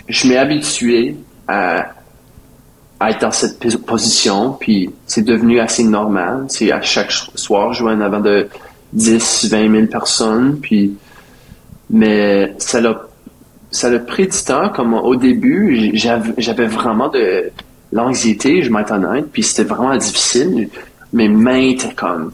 [0.09, 1.17] je m'ai habitué
[1.49, 1.93] à,
[3.01, 6.47] être dans cette pos- position, puis c'est devenu assez normal.
[6.49, 8.49] C'est à chaque soir, je jouais en avant de
[8.95, 10.97] 10, 20 000 personnes, puis,
[11.91, 13.03] mais ça l'a,
[13.71, 17.51] ça l'a pris du temps, comme au début, j'avais, vraiment de
[17.93, 20.71] l'anxiété, je honnête, puis c'était vraiment difficile.
[21.13, 22.33] Mes mains étaient comme,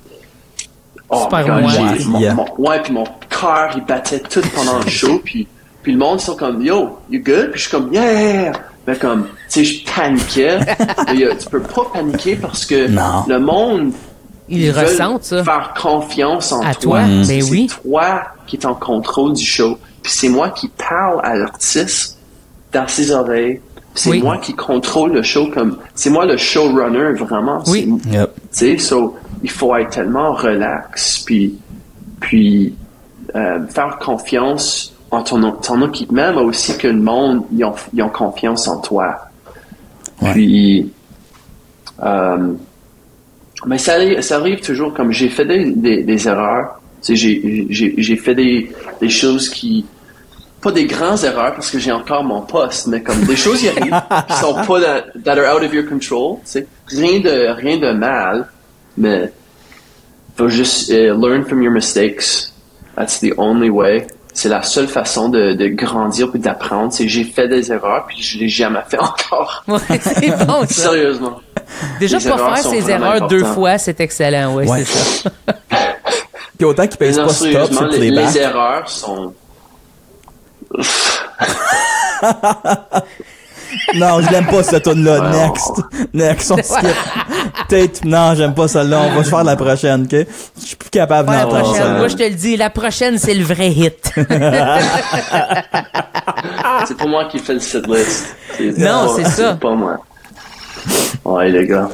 [1.13, 1.63] oh Super God,
[2.09, 2.35] mon- Yeah.
[2.35, 5.47] mon- ouais, puis mon cœur, il battait tout pendant le show, puis,
[5.83, 7.51] puis le monde, ils sont comme, yo, you good?
[7.53, 8.53] Puis je suis comme, yeah!
[8.87, 10.59] Mais comme, tu sais, je paniquais.
[11.15, 13.25] Mais, tu peux pas paniquer parce que Non.
[13.29, 13.93] le monde,
[14.49, 15.45] Ils veulent ressentent ça.
[15.45, 16.99] faire confiance en À toi.
[16.99, 17.69] toi, ben C'est oui.
[17.83, 19.79] toi qui es en contrôle du show.
[20.03, 22.19] Puis c'est moi qui parle à l'artiste
[22.73, 23.61] dans ses oreilles.
[23.95, 24.21] C'est Oui.
[24.23, 27.63] moi qui contrôle le show comme, c'est moi le showrunner vraiment.
[27.69, 27.89] Oui.
[28.11, 28.31] Yep.
[28.35, 31.59] tu sais, so, il faut être tellement relax, puis,
[32.21, 32.75] puis
[33.35, 38.03] euh, faire confiance en ton, ton équipement, mais aussi que le monde, ils ont, ils
[38.03, 39.29] ont confiance en toi.
[40.21, 40.33] Ouais.
[40.33, 40.93] Puis,
[42.03, 42.53] euh,
[43.67, 46.81] mais ça, arrive- ça arrive toujours comme j'ai fait des, des, des erreurs.
[47.09, 49.85] J'ai, fait des, des choses qui,
[50.61, 53.69] pas des grands erreurs parce que j'ai encore mon poste, mais comme des choses qui
[53.69, 56.39] arrivent qui sont pas that, that are out of your control.
[56.87, 58.47] Rien de rien de mal,
[58.97, 59.33] mais
[60.37, 62.53] faut juste euh, learn from your mistakes.
[62.97, 64.07] That's the only way.
[64.35, 66.93] C'est la seule façon de, de grandir puis d'apprendre.
[66.93, 69.63] C'est j'ai fait des erreurs puis je l'ai jamais fait encore.
[69.69, 70.91] Ouais, c'est bon, ça.
[70.91, 71.41] Sérieusement.
[72.01, 74.85] Déjà, Les pas erreurs faire vraiment erreurs deux fois, c'est excellent, ouais, Ouais.
[74.85, 75.31] c'est ça.
[76.59, 78.35] Puis autant qu'ils pèsent pas stop le les, playback.
[78.35, 79.35] les erreurs sont.
[83.95, 85.83] Non, je l'aime pas cette tune là Ouais, Next.
[86.15, 86.89] Next, on skip.
[87.69, 89.01] Peut-être, non, j'aime pas celle-là.
[89.11, 90.27] On va se faire la prochaine, ok?
[90.61, 91.83] Je suis plus capable la d'entendre prochaine.
[91.83, 91.95] ça.
[91.99, 94.13] Moi, je te le dis, la prochaine, c'est le vrai hit.
[96.87, 98.35] C'est pas moi qui fais le setlist.
[98.79, 99.53] Non, pas- c'est ça.
[99.53, 99.97] C'est pas moi.
[101.25, 101.89] Ouais, les gars.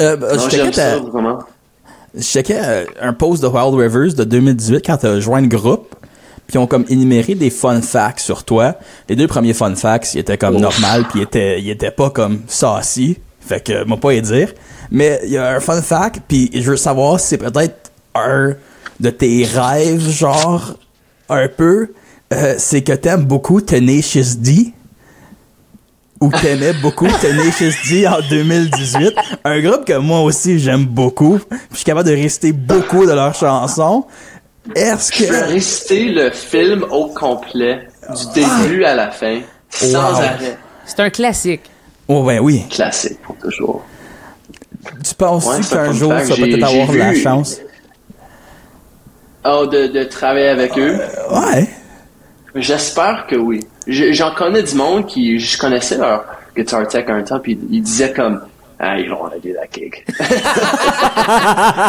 [0.00, 1.38] Euh, bah, Non, je checkais ça, vraiment.
[2.14, 5.94] je checkais euh, un post de Wild Rivers de 2018 quand t'as joint le groupe.
[6.54, 8.76] Ils ont comme énuméré des fun facts sur toi.
[9.08, 10.62] Les deux premiers fun facts, ils étaient comme Ouf.
[10.62, 13.18] normal, puis ils étaient, ils étaient pas comme saucy.
[13.40, 14.52] Fait que, moi pas y dire.
[14.90, 18.54] Mais il y a un fun fact, puis je veux savoir si c'est peut-être un
[19.00, 20.74] de tes rêves, genre,
[21.28, 21.88] un peu.
[22.32, 24.72] Euh, c'est que t'aimes beaucoup Tenacious D.
[26.20, 29.14] Ou t'aimais beaucoup Tenacious D en 2018.
[29.44, 31.40] Un groupe que moi aussi j'aime beaucoup.
[31.70, 34.04] Je suis capable de réciter beaucoup de leurs chansons.
[34.76, 35.44] Est-ce Je peux que...
[35.52, 40.16] réciter le film au complet, du début à la fin, sans Wow.
[40.22, 40.56] arrêt.
[40.84, 41.62] C'est un classique.
[42.08, 42.64] Oh ben oui.
[42.70, 43.84] Classique pour toujours.
[45.04, 46.24] Tu penses Ouais, tu c'est un qu'un fun jour fact.
[46.24, 47.60] tu vas J'ai- peut-être avoir j'ai la vu- chance?
[49.44, 50.98] Oh, de, de travailler avec eux?
[51.30, 51.68] Ouais.
[52.54, 53.66] J'espère que oui.
[53.86, 56.24] Je- J'en connais du monde qui, je connaissais leur
[56.56, 58.42] guitar tech un temps, puis ils disaient comme,
[58.82, 60.04] ah, ils vont aller la gig.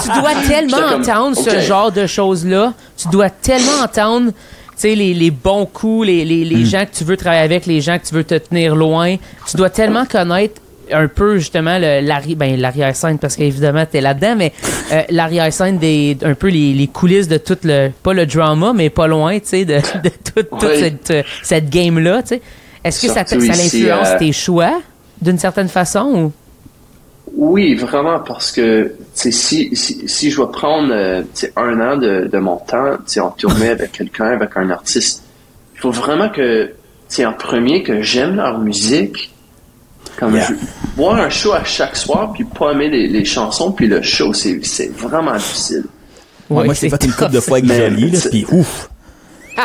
[0.04, 2.74] Tu dois tellement comme, entendre ce genre de choses-là.
[2.98, 4.38] Tu dois tellement entendre, tu
[4.78, 6.58] sais, les, les bons coups, les, les, Hmm.
[6.58, 9.16] les gens que tu veux travailler avec, les gens que tu veux te tenir loin.
[9.50, 14.36] Tu dois tellement connaître un peu justement le- l'arri- ben, l'arrière-scène parce qu'évidemment t'es là-dedans
[14.38, 14.52] mais
[14.92, 18.90] euh, l'arrière-scène des un peu les, les coulisses de tout le pas le drama mais
[18.90, 20.68] pas loin tu sais de, de toute, Oui.
[20.78, 22.42] cette, cette game là tu sais
[22.84, 24.82] est-ce que ça, Surtout ça ici, influence euh, tes choix
[25.22, 26.32] d'une certaine façon ou?
[27.36, 31.24] Oui, vraiment, parce que si, si, si je vais prendre euh,
[31.56, 35.24] un an de, de mon temps en tournée avec quelqu'un, avec un artiste,
[35.74, 36.72] il faut vraiment que,
[37.20, 39.32] en premier, que j'aime leur musique.
[40.18, 40.54] Comme je,
[40.96, 44.32] voir un show à chaque soir, puis pas aimer les, les chansons, puis le show,
[44.34, 44.62] c'est
[44.96, 45.86] vraiment difficile.
[46.52, 48.90] moi, j'ai fait une coupe de fois avec Jolie, puis ouf!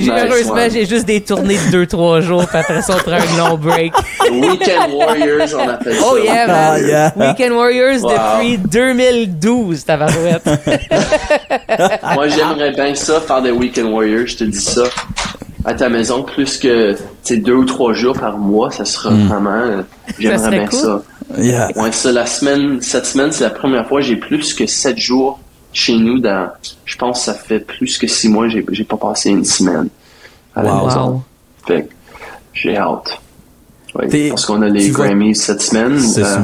[0.00, 3.56] Heureusement, j'ai juste des tournées de 2-3 jours, puis après ça, on prend un long
[3.56, 3.92] break.
[4.30, 6.06] Weekend Warriors, on appelle ça.
[6.10, 7.12] Oh yeah, man.
[7.18, 10.46] Ah, Weekend Warriors depuis 2012, tabarouette.
[12.14, 14.84] Moi, j'aimerais bien ça, faire des Weekend Warriors, je te dis ça.
[15.64, 16.96] À ta maison, plus que
[17.30, 19.26] deux ou trois jours par mois, ça sera hmm.
[19.28, 19.50] vraiment.
[19.50, 19.82] Euh,
[20.18, 21.02] j'aimerais bien ça.
[21.36, 21.68] Yeah.
[21.76, 24.96] Ouais, ça, la semaine, cette semaine, c'est la première fois que j'ai plus que 7
[24.96, 25.38] jours
[25.78, 26.50] chez nous dans,
[26.84, 29.88] je pense que ça fait plus que six mois, j'ai, j'ai pas passé une semaine
[30.54, 31.22] à la maison.
[31.66, 31.88] Fait
[32.52, 33.20] j'ai hâte.
[33.94, 36.00] parce qu'on a les Grammys cette semaine.
[36.00, 36.40] C'est euh,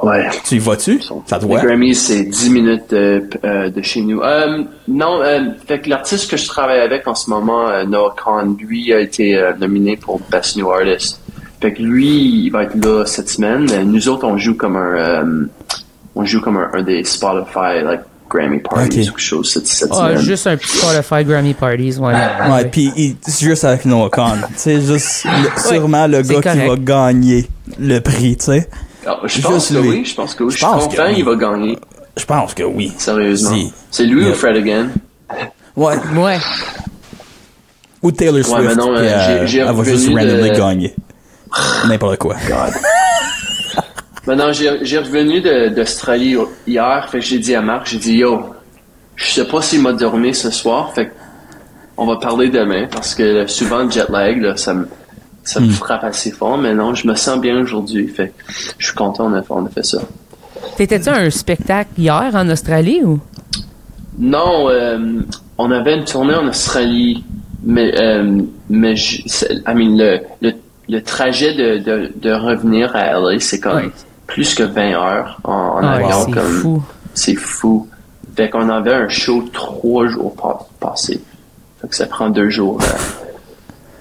[0.00, 0.28] Ouais.
[0.44, 1.00] Tu y vas-tu?
[1.26, 1.60] Ça doit.
[1.60, 4.20] Les Grammys, c'est 10 minutes de, euh, de chez nous.
[4.20, 5.20] Euh, non,
[5.66, 9.50] fait que l'artiste que je travaille avec en ce moment, Noah Khan, lui a été
[9.58, 11.20] nominé pour Best New Artist.
[11.60, 13.66] Fait que lui, il va être là cette semaine.
[13.86, 15.48] Nous autres, on joue comme un
[16.18, 20.16] on joue comme un, des Spotify like Grammy Parties ou quelque chose cette, cette ah,
[20.16, 22.12] Juste un petit Spotify Grammy Parties, ouais.
[22.50, 24.36] Ouais, puis c'est juste avec Noah Khan.
[24.56, 25.26] C'est juste
[25.56, 28.68] sûrement le gars qui va gagner le prix, tu sais.
[29.06, 30.50] Ah, je pense que oui, je pense que oui.
[30.50, 31.78] Je, suis confiant qu'il va gagner.
[32.16, 32.92] Je pense que oui.
[32.98, 33.56] Sérieusement.
[33.90, 34.88] C'est lui ou Fred again?
[35.76, 35.94] Ouais.
[36.16, 36.38] Ouais.
[38.02, 38.58] Ou Taylor Swift.
[38.58, 40.94] Ouais, mais non, euh, j'ai, elle va juste randomly gagner.
[41.86, 42.34] N'importe quoi.
[42.48, 42.74] God.
[44.28, 46.36] Maintenant, j'ai revenu d'Australie
[46.66, 48.50] hier, fait que j'ai dit à Marc, j'ai dit, yo,
[49.16, 51.10] je sais pas s'il m'a dormi ce soir, fait
[51.96, 54.86] on va parler demain, parce que souvent, le jet lag, ça me,
[55.44, 55.70] ça me hmm.
[55.70, 58.34] frappe assez fort, mais non, je me sens bien aujourd'hui, fait
[58.76, 60.02] je suis content, on a, fait ça.
[60.76, 63.20] T'étais-tu un spectacle hier en Australie ou?
[64.18, 65.22] Non, euh,
[65.56, 67.24] on avait une tournée en Australie,
[67.64, 69.22] mais, euh, mais je,
[69.66, 70.52] I mean, le,
[70.86, 73.90] le, trajet de, de, revenir à LA, c'est comme
[74.28, 76.26] plus que 20 heures en, en ah, avion.
[76.32, 76.82] C'est fou.
[77.14, 77.88] C'est fou.
[78.36, 80.36] Fait qu'on avait un show trois jours
[80.78, 81.20] passés.
[81.80, 82.80] Fait que ça prend deux jours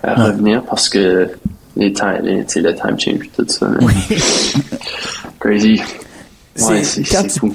[0.04, 1.28] à, revenir parce que
[1.76, 3.68] les time, les, le time change tout ça.
[5.40, 5.82] Crazy.
[6.60, 7.04] Ouais, c'est
[7.40, 7.52] fou.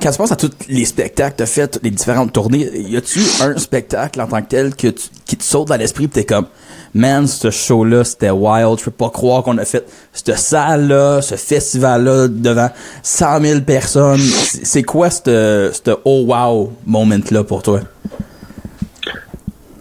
[0.00, 2.96] Quand tu penses à tous les spectacles que tu as fait, les différentes tournées, y
[2.96, 4.88] a-tu un spectacle en tant que tel que
[5.24, 6.46] qui te saute dans l'esprit et t'es comme
[6.96, 8.78] man, ce show-là, c'était wild.
[8.78, 12.70] Je peux pas croire qu'on a fait cette salle-là, ce festival-là devant
[13.02, 14.20] 100 000 personnes.
[14.20, 15.72] C'est quoi ce
[16.04, 17.80] oh wow moment-là pour toi?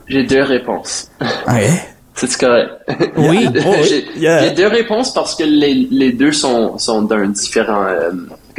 [0.07, 1.09] J'ai deux réponses.
[1.47, 1.69] Ouais?
[2.13, 2.69] C'est correct.
[3.17, 3.47] Oui.
[4.17, 8.11] J'ai deux réponses parce que les, les deux sont, sont d'un différent, euh,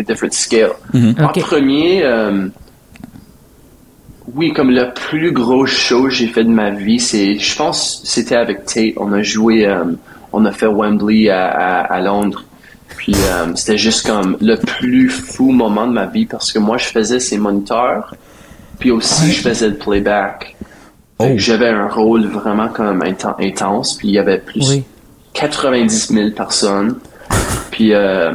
[0.02, 0.72] different scale.
[0.92, 1.24] Mm-hmm.
[1.24, 2.48] En premier, euh,
[4.34, 8.02] oui, comme le plus gros show que j'ai fait de ma vie, c'est, je pense,
[8.04, 8.94] c'était avec Tate.
[8.96, 9.84] On a joué, euh,
[10.32, 12.44] on a fait Wembley à, à, Londres.
[12.96, 16.76] Puis euh, c'était juste comme le plus fou moment de ma vie parce que moi
[16.78, 18.14] je faisais ses moniteurs,
[18.78, 20.56] puis aussi je faisais le playback.
[21.18, 21.28] Oh.
[21.36, 24.82] J'avais un rôle vraiment comme intense, puis il y avait plus
[25.34, 26.98] 90 000 personnes.
[27.70, 28.32] Puis euh,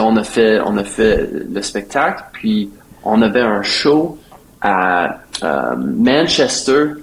[0.00, 2.70] on a fait, on a fait le spectacle, puis
[3.04, 4.18] on avait un show
[4.60, 6.94] à euh, Manchester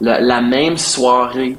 [0.00, 1.56] la, même soirée.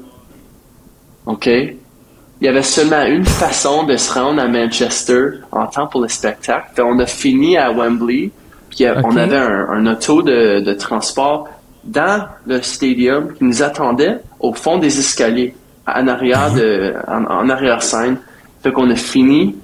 [1.25, 1.47] OK?
[1.47, 6.07] Il y avait seulement une façon de se rendre à Manchester en temps pour le
[6.07, 6.81] spectacle.
[6.81, 8.31] on a fini à Wembley.
[8.71, 11.49] Puis on avait un, auto de, transport
[11.83, 15.53] dans le stadium qui nous attendait au fond des escaliers,
[15.85, 18.17] en arrière de, en, arrière scène.
[18.63, 19.55] Fait qu'on a fini.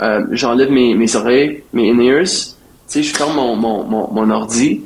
[0.00, 2.52] Euh, j'enlève mes, mes oreilles, mes in-ears, tu
[2.86, 4.82] sais, je ferme mon, mon, mon, mon, ordi,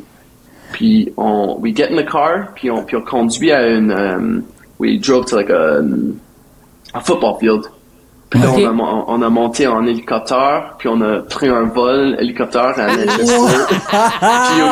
[0.73, 4.45] puis on, we get in the car, puis on, puis on conduit à une, um,
[4.79, 5.83] we drove to like a,
[6.95, 7.67] a football field.
[8.31, 12.17] Puis là, on, a, on a monté en hélicoptère, puis on a pris un vol
[12.21, 13.35] hélicoptère à Manchester.
[13.69, 13.99] puis,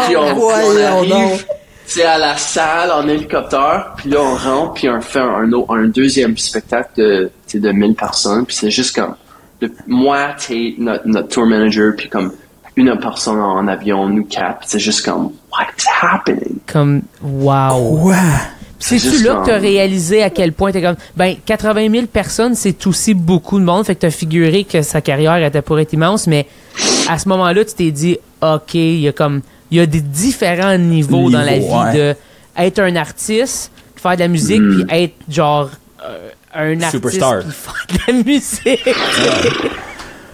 [0.06, 1.44] puis, on, puis on arrive,
[1.84, 5.64] c'est à la salle en hélicoptère, puis là on rentre, puis on fait un, un,
[5.70, 9.14] un deuxième spectacle de, de 1000 personnes, puis c'est juste comme,
[9.60, 12.32] le, moi, t'es notre, notre tour manager, puis comme
[12.78, 14.64] une personne en avion nous capte.
[14.66, 16.58] C'est juste comme, what's happening?
[16.66, 17.98] Comme, wow.
[18.02, 18.14] Quoi?
[18.78, 22.54] C'est-tu là que tu as réalisé à quel point t'es comme, ben, 80 000 personnes,
[22.54, 23.84] c'est aussi beaucoup de monde.
[23.84, 26.46] Fait que tu as figuré que sa carrière était pour être immense, mais
[27.08, 29.40] à ce moment-là, tu t'es dit, OK, il y a comme,
[29.72, 32.14] il y a des différents niveaux dans la vie de
[32.56, 34.86] être un artiste, faire de la musique, mm.
[34.86, 35.70] puis être genre,
[36.04, 36.30] euh,
[36.62, 37.42] un artiste Superstar.
[37.44, 38.88] qui fait de la musique.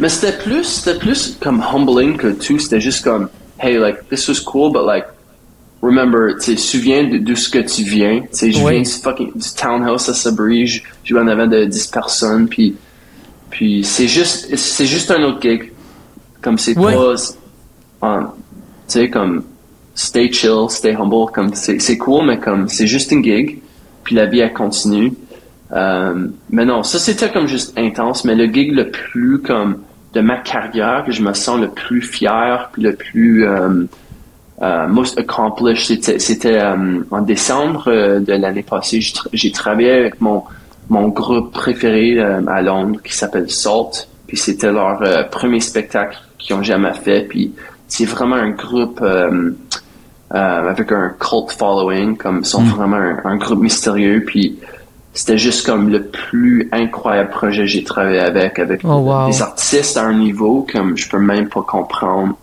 [0.01, 2.59] Mais c'était plus, c'était plus comme humbling que tout.
[2.59, 3.29] C'était juste comme,
[3.61, 5.05] hey, like, this was cool, but like,
[5.83, 8.21] remember, tu sais, souviens de- d'où ce que tu viens.
[8.23, 8.73] Tu sais, je Oui.
[8.75, 12.75] viens du fucking, du townhouse à Sabri, je vais en avant de 10 personnes, puis,
[13.51, 15.73] puis c'est juste, c'est juste un autre gig.
[16.43, 16.93] Comme c'est Oui.
[16.93, 17.15] pas,
[18.19, 18.31] um,
[18.89, 19.45] tu sais, comme,
[19.95, 23.61] stay chill, stay humble, comme, c'est c'est cool, mais comme, c'est juste une gig,
[24.03, 25.13] puis la vie, elle continue.
[25.75, 29.79] Euh, mais non, ça c'était comme juste intense, mais le gig le plus comme
[30.13, 33.85] de ma carrière que je me sens le plus fier puis le plus euh,
[34.63, 39.01] euh, most accomplished, c'était, euh, en décembre de l'année passée.
[39.01, 40.45] J'ai, tra- j'ai travaillé avec mon
[40.91, 46.63] mon groupe préféré à Londres qui s'appelle Salt, puis c'était leur premier spectacle qu'ils ont
[46.63, 47.53] jamais fait, puis
[47.89, 49.03] c'est vraiment un groupe
[50.31, 54.59] avec un cult following, comme ils sont vraiment un, un groupe mystérieux, puis
[55.15, 59.27] c'était juste comme le plus incroyable projet que j'ai travaillé avec, avec Oh, wow.
[59.29, 62.35] des artistes à un niveau comme je peux même pas comprendre.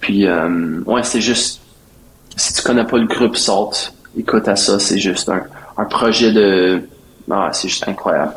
[0.00, 1.60] Puis, euh, ouais, c'est juste,
[2.36, 5.42] si tu connais pas le groupe Salt, écoute à ça, c'est juste un,
[5.76, 6.82] un projet de,
[7.30, 8.34] ah, c'est juste incroyable.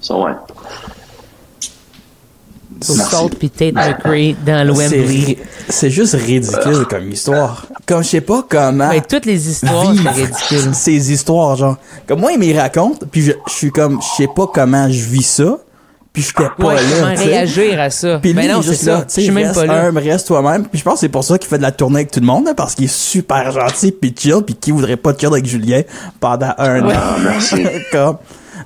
[0.00, 0.32] So, ouais.
[2.82, 5.24] Salt puis Tate McRae dans le C'est Wembley.
[5.24, 7.66] ri- C'est juste ridicule comme histoire.
[7.86, 8.88] Comme je sais pas comment.
[8.90, 10.22] Ben, toutes les histoires, vivre c'est
[10.56, 10.74] ridicule.
[10.74, 11.76] Ces histoires, genre.
[12.06, 15.04] Comme moi, il m'y raconte, puis je, je suis comme, je sais pas comment je
[15.04, 15.58] vis ça,
[16.12, 16.80] puis j'étais pas Ouais, là.
[17.00, 18.18] comment réagir à ça?
[18.20, 19.90] Puis lui, ben il non, est juste là, Je suis même reste pas là.
[19.94, 20.66] reste toi-même.
[20.66, 22.26] Puis je pense que c'est pour ça qu'il fait de la tournée avec tout le
[22.26, 25.46] monde, hein, parce qu'il est super gentil, puis chill, puis qui voudrait pas chill avec
[25.46, 25.82] Julien
[26.20, 26.94] pendant un Ouais.
[26.94, 26.98] an.
[26.98, 27.56] Ah.
[27.92, 28.16] Comme-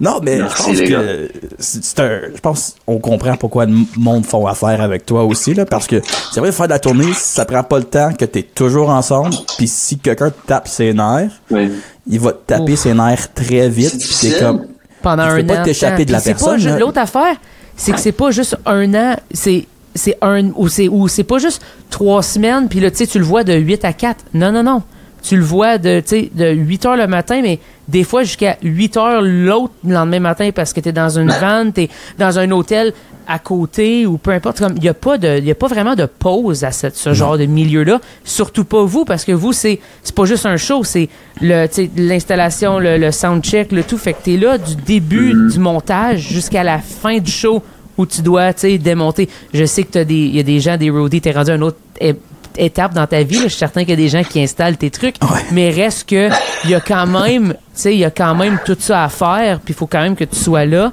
[0.00, 4.24] Non, mais Merci, je pense que c'est un, je pense on comprend pourquoi le monde
[4.26, 6.00] font affaire avec toi aussi là, parce que
[6.32, 9.34] c'est vrai faire de la tournée, ça prend pas le temps que t'es toujours ensemble,
[9.56, 11.70] puis si quelqu'un te tape ses nerfs, Oui.
[12.06, 12.78] il va te taper Ouf.
[12.80, 14.46] ses nerfs très vite, C'est puis c'est difficile.
[14.46, 14.66] comme
[15.02, 15.56] pendant Tu un peux an.
[15.56, 16.78] pas t'échapper de la Puis c'est pas personne.
[16.78, 17.36] L'autre affaire,
[17.76, 21.38] c'est que c'est pas juste un an, c'est c'est un ou c'est ou c'est pas
[21.38, 24.24] juste trois semaines puis là tu sais tu le vois de 8 à 4.
[24.34, 24.82] Non non non.
[25.22, 28.56] Tu le vois de tu sais de 8 heures le matin mais des fois jusqu'à
[28.62, 31.88] 8 heures l'autre le lendemain matin parce que tu es dans une vanne, tu es
[32.18, 32.92] dans un hôtel
[33.28, 34.58] à côté ou peu importe.
[34.60, 37.12] Comme il y a pas de y a pas vraiment de pause à cette, ce
[37.12, 40.56] genre de milieu là surtout pas vous parce que vous c'est c'est pas juste un
[40.56, 41.08] show c'est
[41.40, 43.98] tu l'installation le, le sound check le tout.
[43.98, 47.62] Fait que t'es là du début du montage jusqu'à la fin du show
[47.98, 49.28] où tu dois tu démonter.
[49.52, 51.54] Je sais que t'as des il y a des gens des roadies t'es rendu à
[51.54, 52.14] une autre é-
[52.58, 53.42] étape dans ta vie là.
[53.44, 55.40] je suis certain qu'il y a des gens qui installent tes trucs Ouais.
[55.52, 56.28] mais reste que
[56.64, 59.08] il y a quand même tu sais il y a quand même tout ça à
[59.08, 60.92] faire puis il faut quand même que tu sois là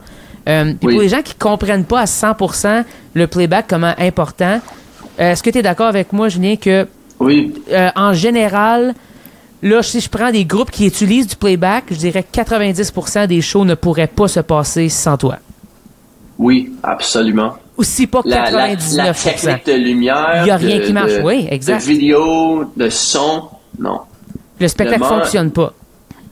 [0.49, 0.93] euh, puis Oui.
[0.95, 4.59] pour les gens qui comprennent pas à 100% le playback comment important
[5.19, 6.87] euh, est-ce que tu es d'accord avec moi Julien que
[7.19, 7.53] Oui.
[7.71, 8.93] euh, en général,
[9.61, 13.39] là, si je prends des groupes qui utilisent du playback, je dirais que 90% des
[13.41, 15.37] shows ne pourraient pas se passer sans toi?
[16.39, 17.53] Oui, absolument.
[17.77, 19.23] Ou si pas La, la, la 99%.
[19.23, 20.41] technique de lumière.
[20.43, 21.13] Il y a rien de- qui marche.
[21.17, 21.79] de- Oui, exact.
[21.81, 24.01] De vidéo, de son, non.
[24.59, 25.73] le spectacle Vraiment- fonctionne pas.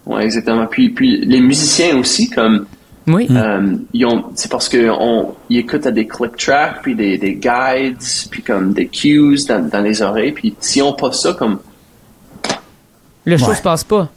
[0.05, 0.65] Ouais, exactement.
[0.67, 2.65] Puis, puis les musiciens aussi, comme
[3.07, 3.27] Oui.
[3.31, 7.17] euh, ils ont, c'est parce que on, ils écoutent à des click tracks, puis des,
[7.17, 7.97] des guides,
[8.29, 10.31] puis comme des cues dans, dans les oreilles.
[10.33, 11.59] Puis si on pas ça, comme
[13.25, 13.55] Le show Ouais.
[13.55, 14.09] se passe pas.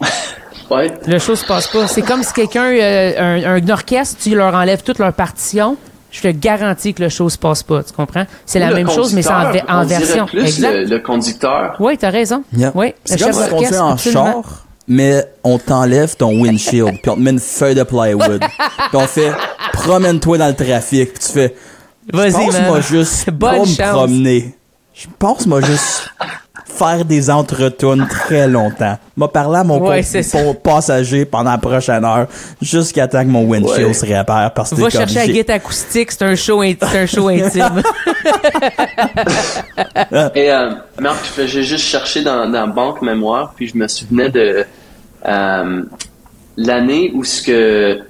[0.70, 1.86] ouais, Le show se passe pas.
[1.88, 3.12] C'est comme si quelqu'un, euh,
[3.46, 5.76] un, un orchestre, tu leur enlèves toute leur partition.
[6.12, 7.82] Je te garantis que le show se passe pas.
[7.82, 8.26] Tu comprends?
[8.46, 10.26] C'est la même chose, mais c'est en, ve- en version.
[10.26, 10.72] Plus exact.
[10.72, 11.74] Le, le conducteur.
[11.80, 12.44] Oui, t'as raison.
[12.54, 12.70] Yeah.
[12.74, 14.42] Oui, C'est le comme chef si on fait en absolument.
[14.42, 18.40] char, mais on t'enlève ton windshield, puis on te met une feuille de plywood.
[18.40, 19.32] puis on fait
[19.72, 21.54] promène-toi dans le trafic, puis tu fais
[22.12, 24.54] Vas-y, pense-moi juste Bonne pas me promener.
[24.94, 26.10] Je pense-moi juste
[26.72, 28.98] faire des entretournes très longtemps.
[29.16, 32.26] M'a parlé à mon Ouais, co- passager pendant la prochaine heure
[32.60, 33.94] jusqu'à temps que mon windshield Ouais.
[33.94, 37.06] se répare parce que Va chercher la guitare acoustique, c'est un show, int- c'est un
[37.06, 37.82] show intime.
[40.34, 44.64] Et euh, Marc, j'ai juste cherché dans, dans Banque Mémoire, puis je me souvenais de
[45.26, 45.82] euh,
[46.56, 48.00] l'année où ce que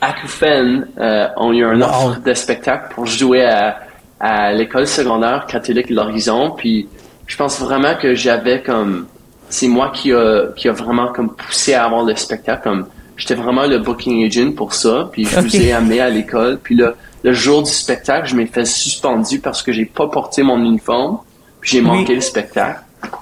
[0.00, 1.86] Acoufen euh, ont eu un Wow.
[2.10, 3.78] offre de spectacle pour jouer à,
[4.20, 6.88] à l'école secondaire catholique de l'Horizon, puis
[7.26, 9.06] je pense vraiment que j'avais comme
[9.48, 13.34] c'est moi qui a qui a vraiment comme poussé à avoir le spectacle comme j'étais
[13.34, 16.94] vraiment le booking agent pour ça puis je vous ai amené à l'école puis le
[17.22, 21.18] le jour du spectacle je m'ai fait suspendu parce que j'ai pas porté mon uniforme
[21.60, 22.80] puis j'ai manqué le spectacle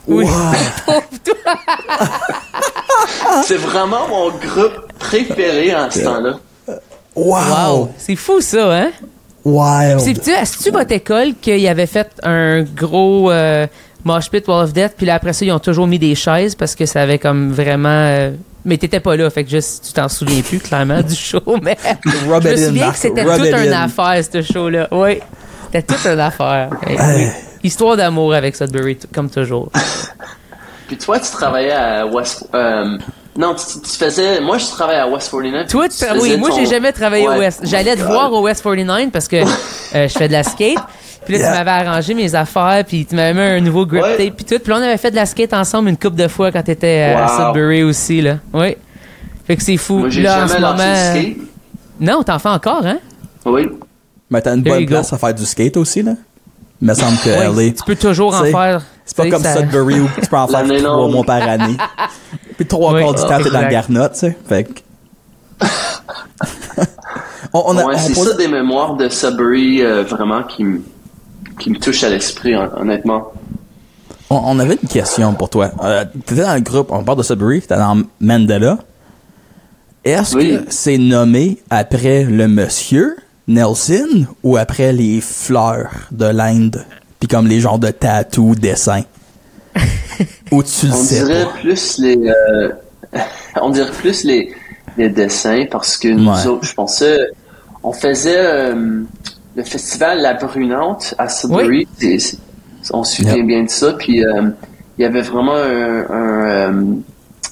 [0.09, 0.26] Oui.
[3.44, 6.38] c'est vraiment mon groupe préféré en ce temps-là
[7.14, 7.34] Wow!
[7.34, 7.90] Wow.
[7.98, 8.90] C'est fou, ça, hein?
[9.44, 9.98] Wow!
[9.98, 13.66] C'est, tu est-tu votre école qu'il avait fait un gros euh,
[14.05, 16.55] mosh pit Wall of Death, puis là, après ça, ils ont toujours mis des chaises
[16.55, 18.32] parce que ça avait comme vraiment euh,
[18.64, 21.76] Mais t'étais pas là, fait que juste, tu t'en souviens plus clairement du show, mais
[22.28, 24.88] Rub je me in, souviens que c'était toute une affaire, ce show-là.
[24.92, 25.20] Oui,
[25.72, 26.70] c'était toute une affaire.
[26.86, 26.98] Hey.
[27.16, 27.26] oui.
[27.64, 29.70] Histoire d'amour avec Sudbury, comme toujours.
[30.88, 32.48] Puis toi, tu travaillais à West.
[32.55, 32.98] euh,
[33.36, 34.40] non, tu, tu faisais.
[34.40, 35.68] Moi, je travaillais à West 49.
[35.68, 37.61] Toi, tu oui, moi, j'ai jamais travaillé au West.
[37.64, 40.76] J'allais te voir au West 49 parce que euh, je fais de la skate.
[41.25, 41.51] Puis là, Yeah.
[41.53, 44.16] tu m'avais arrangé mes affaires, puis tu m'avais mis un nouveau grip Ouais.
[44.16, 44.59] tape, puis tout.
[44.59, 47.14] Puis là, on avait fait de la skate ensemble une couple de fois quand t'étais
[47.14, 47.47] euh, à Wow.
[47.55, 48.37] Sudbury aussi, là.
[48.53, 48.77] Oui.
[49.47, 49.99] Fait que c'est fou.
[50.01, 50.77] Moi, là, en ce moment.
[50.79, 51.37] skate.
[52.01, 52.99] Non, t'en fais encore, hein?
[53.45, 53.68] Oui.
[54.31, 54.91] Mais t'as une There bonne go.
[54.95, 56.12] place à faire du skate aussi, là.
[56.81, 57.73] Il me semble que Oui, LA.
[57.75, 58.83] tu peux toujours en faire.
[59.05, 61.77] C'est pas comme ça- Sudbury où tu peux en faire trois mois par année.
[62.57, 64.37] Puis trois Oui, quarts du temps, t'es dans le garnot, tu sais.
[64.49, 64.81] Fait que.
[67.53, 70.81] on, on a, ouais, c'est pose- ça des mémoires de Sudbury euh, vraiment qui me
[71.62, 73.32] qui me touchent à l'esprit, hon- honnêtement.
[74.30, 75.70] on, on avait une question pour toi.
[75.82, 78.78] Euh, t'étais dans le groupe, on parle de Sudbury, t'étais dans Mandela.
[80.04, 80.58] Est-ce Oui.
[80.58, 86.84] que c'est nommé après le monsieur Nelson ou après les fleurs de l'Inde?
[87.20, 89.04] Puis comme les genres de tatous, dessins?
[90.50, 91.52] ou tu le On sais dirait pas?
[91.60, 92.68] plus les euh,
[93.62, 94.52] on dirait plus les,
[94.98, 96.46] les dessins parce que nous Ouais.
[96.46, 97.18] autres, je pensais
[97.84, 99.02] on faisait euh,
[99.55, 101.86] le festival La Brunante à Sudbury.
[101.98, 102.38] C'est-
[102.92, 103.46] on se souvient Yep.
[103.46, 103.92] bien de ça.
[103.92, 104.50] Puis euh,
[104.98, 106.82] il y avait vraiment un, un, euh,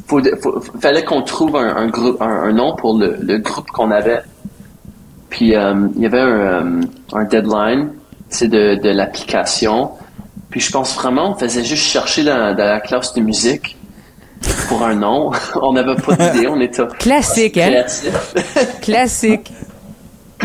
[0.06, 3.68] faut, faut- fallait qu'on trouve un, un groupe, un, un nom pour le, le groupe
[3.70, 4.22] qu'on avait.
[5.28, 6.80] Puis euh, il y avait un,
[7.12, 7.90] un deadline,
[8.28, 9.90] c'est de, de l'application.
[10.50, 13.76] Puis je pense vraiment, on faisait juste chercher dans, dans la classe de musique
[14.68, 15.30] pour un nom.
[15.62, 17.68] on n'avait pas d'idée, on était Classique, hein?
[17.68, 18.34] créatifs.
[18.82, 19.52] Classique.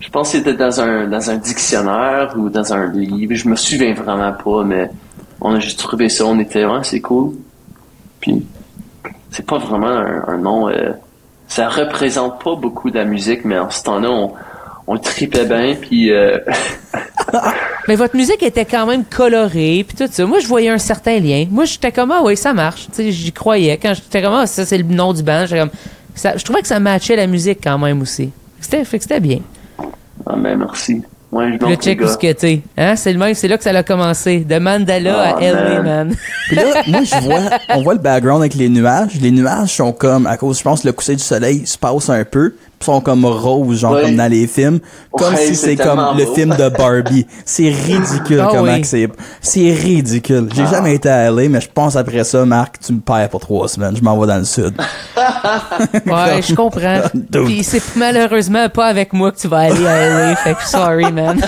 [0.00, 3.34] Je pense que c'était dans un, dans un dictionnaire ou dans un livre.
[3.34, 4.90] Je me souviens vraiment pas, mais
[5.40, 6.26] on a juste trouvé ça.
[6.26, 7.34] On était, ouais, c'est cool.
[8.20, 8.44] Puis,
[9.30, 10.68] c'est pas vraiment un, nom.
[10.68, 10.92] euh,
[11.48, 14.32] ça représente pas beaucoup de la musique, mais en ce temps-là, on,
[14.86, 15.74] on tripait bien.
[15.80, 16.38] Puis, euh,
[17.88, 20.24] Mais votre musique était quand même colorée, puis tout ça.
[20.24, 21.46] Moi, je voyais un certain lien.
[21.50, 22.88] Moi, j'étais comme, ah oui, ça marche.
[22.98, 23.76] J'y croyais.
[23.76, 25.70] Quand j'étais comme, ah, ça, c'est le nom du band, j'étais comme,
[26.14, 28.30] ça, je trouvais que ça matchait la musique quand même aussi.
[28.60, 29.40] C'était, c'était bien.
[30.26, 31.02] Ah, ben, merci.
[31.32, 32.62] Ouais, je Puis le check où ce que t'es.
[32.76, 32.94] Hein?
[32.94, 34.40] C'est le même, c'est là que ça a commencé.
[34.40, 36.08] De Mandala Oh, à LA, man.
[36.08, 36.16] man.
[36.46, 37.40] Puis là, moi, je vois,
[37.70, 39.16] on voit le background avec les nuages.
[39.20, 42.24] Les nuages sont comme, à cause, je pense, le coucher du soleil se passe un
[42.24, 42.54] peu.
[42.84, 44.02] Sont comme roses, genre Ouais.
[44.02, 44.78] comme dans les films.
[45.10, 47.26] Comme Ouais, si c'est comme le film de Barbie.
[47.46, 48.82] C'est ridicule Ah comment oui.
[48.82, 49.08] que c'est.
[49.40, 50.48] C'est ridicule.
[50.54, 53.40] J'ai jamais été à LA, mais je pense après ça, Marc, tu me perds pour
[53.40, 53.96] trois semaines.
[53.96, 54.74] Je m'en vais dans le sud.
[56.06, 57.00] Ouais, je comprends.
[57.32, 60.36] Puis c'est malheureusement pas avec moi que tu vas aller à LA.
[60.36, 61.40] Fait que sorry, man.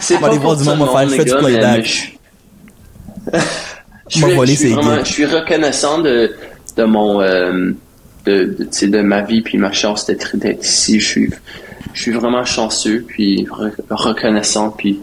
[0.00, 1.84] C'est va aller voir pour du monde, va faire fait du playback.
[1.84, 2.12] je-
[4.08, 6.32] suis- vraiment- je suis reconnaissant de,
[6.76, 7.72] de mon euh,
[8.24, 11.00] de, de, tu ma vie puis ma chance d'être d'être ici.
[11.00, 11.30] Je suis
[11.92, 15.00] je suis vraiment chanceux puis re- reconnaissant puis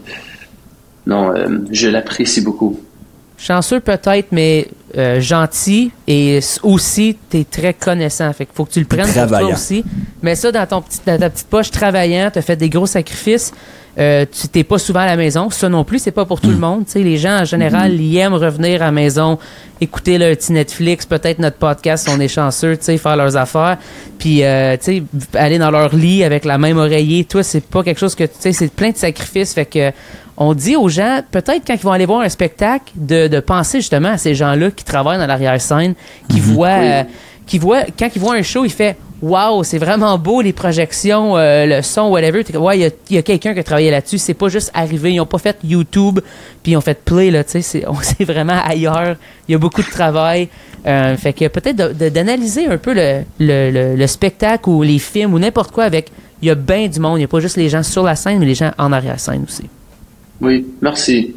[1.06, 2.80] non euh, je l'apprécie beaucoup.
[3.38, 8.32] Chanceux peut-être, mais euh, gentil et aussi t'es très connaissant.
[8.32, 9.82] Fait qu'il faut que tu le prennes pour toi aussi.
[10.22, 13.52] Mais ça dans ton petit, dans ta petite poche, travaillant, t'as fait des gros sacrifices.
[13.98, 15.50] Euh, tu t'es pas souvent à la maison.
[15.50, 16.86] Ça non plus, c'est pas pour tout le monde.
[16.86, 19.38] Tu sais, les gens en général, ils aiment revenir à la maison,
[19.82, 23.76] écouter leur petit Netflix, peut-être notre podcast, si on est chanceux, faire leurs affaires,
[24.18, 24.76] puis euh,
[25.34, 27.24] aller dans leur lit avec la même oreiller.
[27.24, 29.52] Toi, c'est pas quelque chose que tu sais, c'est plein de sacrifices.
[29.52, 29.90] Fait que
[30.38, 33.80] on dit aux gens, peut-être quand ils vont aller voir un spectacle, de, de penser
[33.80, 35.92] justement à ces gens-là qui travaillent dans l'arrière-scène,
[36.30, 36.86] qui voient, Oui.
[36.90, 37.02] euh,
[37.46, 41.36] qui voient, quand ils voient un show, ils font Waouh, c'est vraiment beau les projections,
[41.36, 42.44] euh, le son, whatever.
[42.58, 44.18] Ouais, il y a, il y a quelqu'un qui a travaillé là-dessus.
[44.18, 45.12] C'est pas juste arrivé.
[45.12, 46.18] Ils ont pas fait YouTube
[46.62, 47.44] puis ils ont fait play là.
[47.44, 49.14] Tu sais, c'est on- c'est vraiment ailleurs.
[49.48, 50.48] Il y a beaucoup de travail.
[50.84, 54.82] Euh, fait que peut-être de- de- d'analyser un peu le, le, le, le spectacle ou
[54.82, 56.10] les films ou n'importe quoi avec.
[56.42, 57.18] Il y a bien du monde.
[57.18, 59.44] Il y a pas juste les gens sur la scène, mais les gens en arrière-scène
[59.48, 59.68] aussi.
[60.40, 61.32] Oui, merci.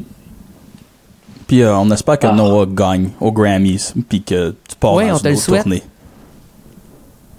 [1.46, 2.32] Puis euh, on espère que Ah.
[2.32, 3.94] Noah gagne aux Grammys.
[4.08, 5.62] Puis que tu pars Ouais, dans on une te le souhaite.
[5.62, 5.82] tournée.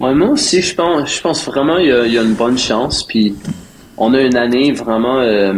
[0.00, 2.34] Ouais, moi aussi, je pense, je pense vraiment il y a, il y a une
[2.34, 3.02] bonne chance.
[3.04, 3.34] Puis
[3.96, 5.52] on a une année vraiment, euh,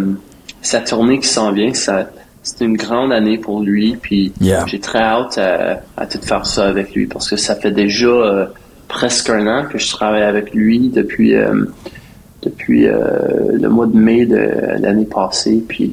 [0.62, 2.10] sa tournée qui s'en vient, ça,
[2.42, 3.96] c'est une grande année pour lui.
[4.00, 4.64] Puis Yeah.
[4.66, 8.06] j'ai très hâte à, à tout faire ça avec lui parce que ça fait déjà
[8.06, 8.46] euh,
[8.88, 11.64] presque un an que je travaille avec lui depuis euh,
[12.42, 14.38] depuis le mois de mai de
[14.80, 15.62] l'année passée.
[15.68, 15.92] Puis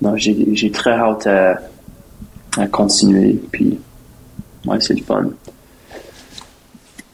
[0.00, 1.60] non, j'ai j'ai très hâte à,
[2.56, 3.38] à continuer.
[3.52, 3.78] Puis
[4.66, 5.26] ouais, c'est le fun.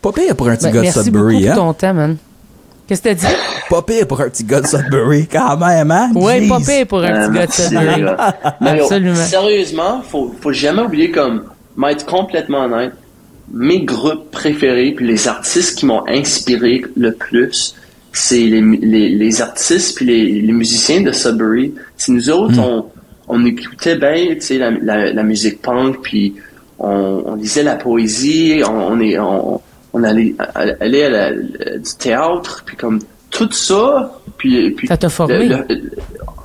[0.03, 1.57] Pas pire pour un petit Ben, gars de merci beaucoup Sudbury, pour hein?
[1.57, 2.17] ton temps, man.
[2.87, 3.27] Qu'est-ce que t'as dit?
[3.71, 6.11] Pas pire pour un petit gars de Sudbury, quand même, hein?
[6.15, 6.49] Ouais, Jeez.
[6.49, 8.01] pas pire pour un petit gars de Sudbury.
[8.01, 9.15] yo, Absolument.
[9.15, 11.45] sérieusement, faut, faut jamais oublier comme
[11.89, 12.93] être complètement honnête,
[13.53, 17.77] mes groupes préférés puis les artistes qui m'ont inspiré le plus,
[18.13, 21.73] c'est les, les, les, artistes puis les, les, musiciens de Sudbury.
[21.97, 22.59] C'est nous autres, Hmm.
[22.59, 22.87] on,
[23.29, 26.35] on écoutait bien, tu sais, la, la, la musique punk, puis
[26.81, 29.61] on, on lisait la poésie, on, on est, on,
[29.93, 35.09] on allait, allait à la- du théâtre, puis comme tout ça, puis, puis Ça t'a
[35.09, 35.47] formé?
[35.49, 35.91] le- le-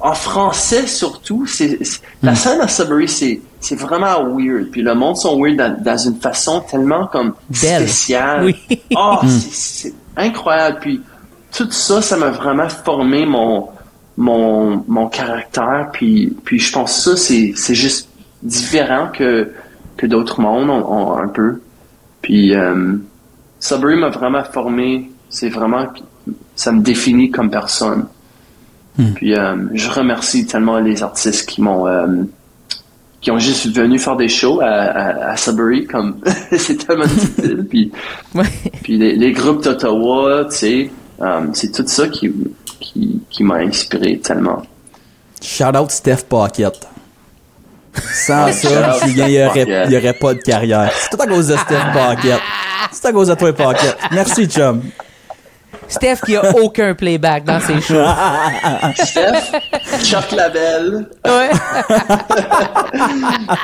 [0.02, 4.70] en français surtout, c'est c'est- la scène à Sudbury, c'est c'est vraiment weird.
[4.72, 7.82] Puis le monde sont weird dans, dans une façon tellement comme Belle.
[7.84, 8.46] spéciale.
[8.46, 8.56] Oui.
[8.96, 9.52] Oh, c'est-
[9.90, 10.78] c'est incroyable.
[10.82, 11.02] Puis
[11.56, 13.70] tout ça, ça m'a vraiment formé mon
[14.18, 15.90] mon mon caractère.
[15.94, 18.10] Puis puis je pense que ça c'est c'est juste
[18.44, 19.52] différent que
[19.98, 21.62] que d'autres mondes ont, ont un peu.
[22.22, 22.94] Puis euh,
[23.66, 25.10] Sudbury m'a vraiment formé.
[25.30, 25.88] C'est vraiment
[26.56, 28.06] ça me définit comme personne.
[29.16, 32.08] Puis euh, je remercie tellement les artistes qui m'ont euh,
[33.20, 36.18] qui ont juste venu faire des shows à, à, à Sudbury comme
[36.58, 37.66] c'est tellement difficile.
[37.70, 37.92] Puis
[38.36, 38.46] Ouais.
[38.84, 40.92] puis les, les groupes d'Ottawa, tu sais,
[41.22, 42.32] euh, c'est tout ça qui
[42.80, 44.62] qui, qui m'a inspiré tellement.
[45.42, 46.88] Shout out Steph Pocket.
[48.14, 49.88] Sans ça, il n'y aurait, Pocket.
[49.88, 50.92] il y aurait pas de carrière.
[50.94, 52.40] C'est tout à cause de Steph Pocket.
[52.92, 53.98] C'est à cause de toi, Pocket.
[54.12, 54.82] Merci, chum.
[55.88, 58.04] Steph qui a aucun playback dans ses shows.
[59.04, 59.52] Steph,
[60.04, 61.50] Chuck Labelle, Ouais.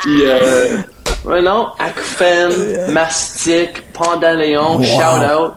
[0.01, 0.77] puis euh,
[1.25, 2.51] ouais non, Acfen,
[2.91, 4.83] Mastic, Pandaléon, Wow.
[4.83, 5.53] shout out,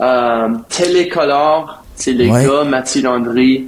[0.00, 2.46] euh, Télécolore, c'est les Ouais.
[2.46, 3.66] gars, Mathieu Landry,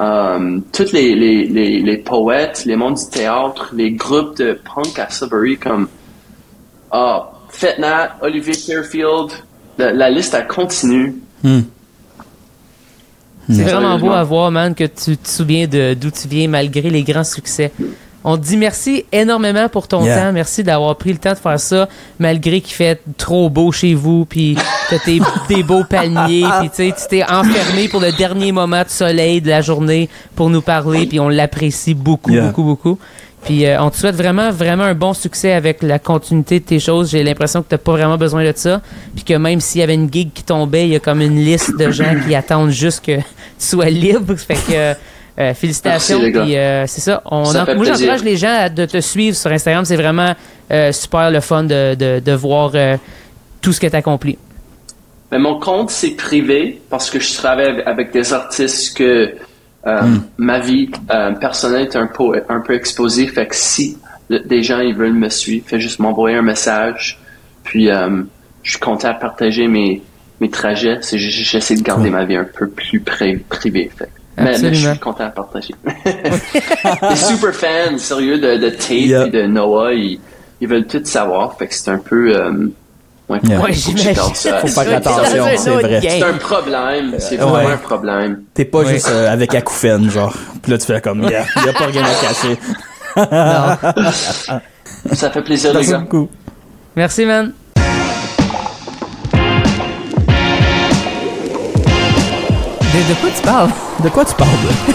[0.00, 4.98] euh, tous les, les, les, les poètes, les mondes du théâtre, les groupes de punk
[4.98, 5.88] à Sudbury comme
[6.92, 9.30] ah, Fetnat, Olivier Fairfield,
[9.78, 11.14] la, la liste elle continue.
[11.42, 11.60] Hmm.
[13.52, 16.88] C'est vraiment beau à voir, man, que tu te souviens de d'où tu viens malgré
[16.88, 17.72] les grands succès.
[18.22, 20.20] On te dit merci énormément pour ton Yeah.
[20.26, 20.32] temps.
[20.32, 21.88] Merci d'avoir pris le temps de faire ça,
[22.18, 24.56] malgré qu'il fait trop beau chez vous, puis
[24.90, 29.40] que t'es des beaux palmiers, puis tu t'es enfermé pour le dernier moment de soleil
[29.40, 32.46] de la journée pour nous parler, puis on l'apprécie beaucoup, Yeah.
[32.48, 32.98] beaucoup, beaucoup.
[33.44, 36.78] Puis euh, on te souhaite vraiment, vraiment un bon succès avec la continuité de tes
[36.78, 37.10] choses.
[37.10, 38.82] J'ai l'impression que t'as pas vraiment besoin de ça.
[39.14, 41.42] Puis que même s'il y avait une gig qui tombait, il y a comme une
[41.42, 43.22] liste de gens qui attendent juste que tu
[43.58, 44.34] sois libre.
[44.36, 44.94] Fait que
[45.40, 46.20] euh, félicitations.
[46.20, 47.22] Merci, euh, c'est ça.
[47.24, 49.84] On Ça en- fait moi, j'encourage les gens à de te suivre sur Instagram.
[49.86, 50.34] C'est vraiment
[50.92, 52.72] super le fun de, de, de voir
[53.62, 54.38] tout ce que tu accomplis.
[55.32, 59.32] Mais mon compte, c'est privé parce que je travaille avec des artistes que
[59.86, 60.02] euh,
[60.36, 63.26] ma vie euh, personnelle est un peu, un peu exposée.
[63.26, 63.96] Fait que si
[64.28, 67.18] le- des gens ils veulent me suivre, fait juste m'envoyer un message.
[67.64, 68.22] Puis euh,
[68.62, 70.02] je suis content à partager mes,
[70.40, 70.98] mes trajets.
[71.00, 72.18] C'est J'essaie de garder Cool.
[72.18, 73.90] ma vie un peu plus pri- privée.
[73.96, 74.08] Fait.
[74.36, 75.74] Mais, mais je suis content à partager.
[76.04, 80.18] les super fans, sérieux, de, de Tate et de Noah, ils,
[80.60, 81.56] ils veulent tout savoir.
[81.58, 82.34] Fait que c'est un peu...
[83.30, 83.58] Ouais, Yeah.
[83.58, 84.14] faut- Ouais, j'imagine.
[84.16, 84.34] Faut
[84.66, 86.00] faire attention, c'est vrai.
[86.02, 87.14] C'est un problème.
[87.18, 87.72] C'est vraiment ouais.
[87.72, 88.40] un problème.
[88.54, 88.94] T'es pas Ouais.
[88.94, 90.34] juste euh, avec acouphène, genre.
[90.62, 92.58] Puis là, tu fais comme, il y a, y a pas rien à cacher.
[93.16, 93.76] Non.
[95.14, 95.98] Ça fait plaisir, les Merci gars.
[95.98, 96.28] beaucoup.
[96.96, 97.52] Merci, man.
[102.92, 103.70] De, de quoi tu parles?
[104.02, 104.94] De quoi tu parles, là?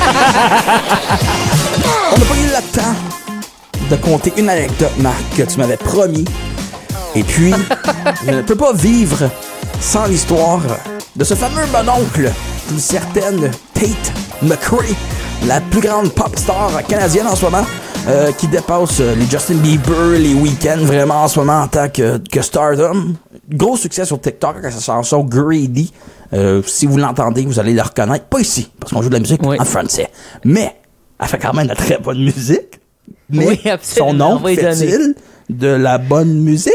[2.12, 2.94] On n'a pas eu le temps
[3.90, 6.24] de compter une anecdote, Marc, que tu m'avais promis.
[7.14, 7.52] Et puis,
[8.26, 9.28] je ne peux pas vivre
[9.80, 10.60] sans l'histoire
[11.16, 12.30] de ce fameux mononcle
[12.68, 14.94] d'une certaine Tate McRae,
[15.46, 17.64] la plus grande pop star canadienne en ce moment,
[18.08, 21.88] euh, qui dépasse euh, les Justin Bieber, les Weeknd vraiment en ce moment en tant
[21.88, 23.14] que, que stardom.
[23.50, 25.92] Gros succès sur TikTok avec sa chanson Greedy.
[26.32, 28.26] Euh, si vous l'entendez, vous allez le reconnaître.
[28.26, 29.56] Pas ici, parce qu'on joue de la musique Oui.
[29.58, 30.08] en français.
[30.44, 30.76] Mais,
[31.20, 32.80] elle fait quand même de la très bonne musique.
[33.28, 34.10] Mais Oui, absolument.
[34.10, 35.14] son nom fait-il
[35.48, 36.72] de la bonne musique?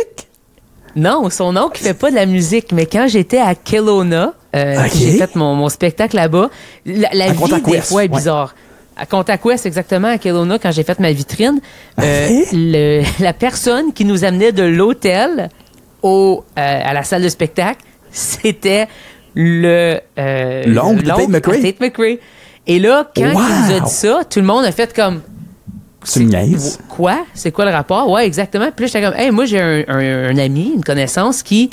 [0.96, 4.76] Non, son nom qui fait pas de la musique, mais quand j'étais à Kelowna, euh,
[4.96, 6.50] j'ai fait mon, mon spectacle là-bas,
[6.86, 8.18] la, la À vie des West, fois est ouais.
[8.18, 8.56] bizarre.
[8.98, 11.60] À Contact West, exactement, à Kelowna, quand j'ai fait ma vitrine,
[12.02, 15.50] euh, le- la personne qui nous amenait de l'hôtel
[16.02, 17.82] au, euh, à la salle de spectacle,
[18.12, 18.88] c'était
[19.34, 21.62] le euh, L'oncle de Tate McRae?
[21.62, 22.20] Tate McRae.
[22.68, 25.22] Et là, quand il nous a dit ça, tout le monde a fait comme
[26.12, 26.80] Tu me niaises?
[26.89, 27.26] Quoi?
[27.34, 28.10] C'est quoi le rapport?
[28.10, 28.70] Ouais, exactement.
[28.76, 31.70] Puis là, j'étais comme, hey, moi, j'ai un, un- un ami, une connaissance qui.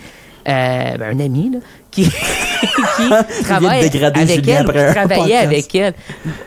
[0.49, 1.59] euh, ben, un ami, là,
[1.91, 2.05] qui,
[2.97, 3.09] qui
[3.45, 3.95] travaille avec
[4.49, 5.95] elle, qui travaillait avec elle.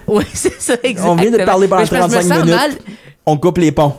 [0.07, 1.13] Oui, c'est ça, exactement.
[1.13, 2.55] On vient de parler pendant Mais je- je me 35 sens minutes.
[2.55, 2.71] mal.
[3.27, 3.95] On coupe les ponts.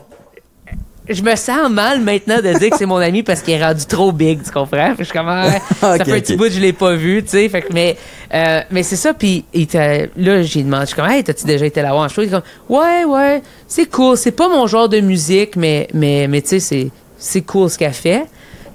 [1.09, 3.85] Je me sens mal maintenant de dire que c'est mon ami parce qu'il est rendu
[3.87, 4.95] trop big, tu comprends?
[4.95, 5.51] Puis je suis comme, ah,
[5.81, 7.49] ça Ok, fait un petit bout que je l'ai pas vu, tu sais.
[7.49, 7.97] Fait que, mais,
[8.35, 11.83] euh, mais c'est ça, puis là, j'ai demandé, je suis comme, hey, t'as-tu déjà été
[11.83, 12.23] là voir en show?
[12.23, 14.17] Il est comme, ouais, ouais, c'est cool.
[14.17, 17.79] C'est pas mon genre de musique, mais, mais, mais tu sais, c'est, c'est cool ce
[17.79, 18.27] qu'elle fait.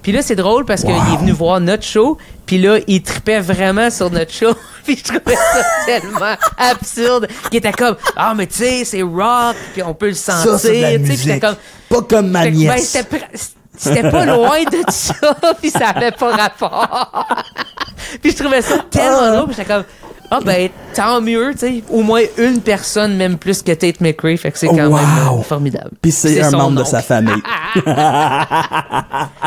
[0.02, 3.40] Puis là, c'est drôle parce qu'il est venu voir notre show, puis là, il tripait
[3.40, 4.54] vraiment sur notre show.
[4.84, 9.56] puis je trouvais ça tellement absurde qu'il était comme, ah, mais tu sais, c'est rock,
[9.72, 11.38] puis on peut le sentir, Ça, c'est de la tu sais.
[11.40, 11.56] Comme,
[11.88, 12.88] Pas comme ma ben, nièce.
[12.90, 15.14] c'était pr- c'était pas loin de ça,
[15.60, 17.26] puis ça avait pas rapport.
[18.20, 19.30] puis je trouvais ça tellement Ah.
[19.30, 19.84] drôle, puis j'étais comme
[20.34, 24.36] ah ben tant mieux, tu sais, au moins une personne même plus que Tate McRae,
[24.38, 24.96] fait que c'est quand Wow.
[25.36, 25.90] même formidable.
[26.00, 27.42] Puis c'est un membre de sa famille.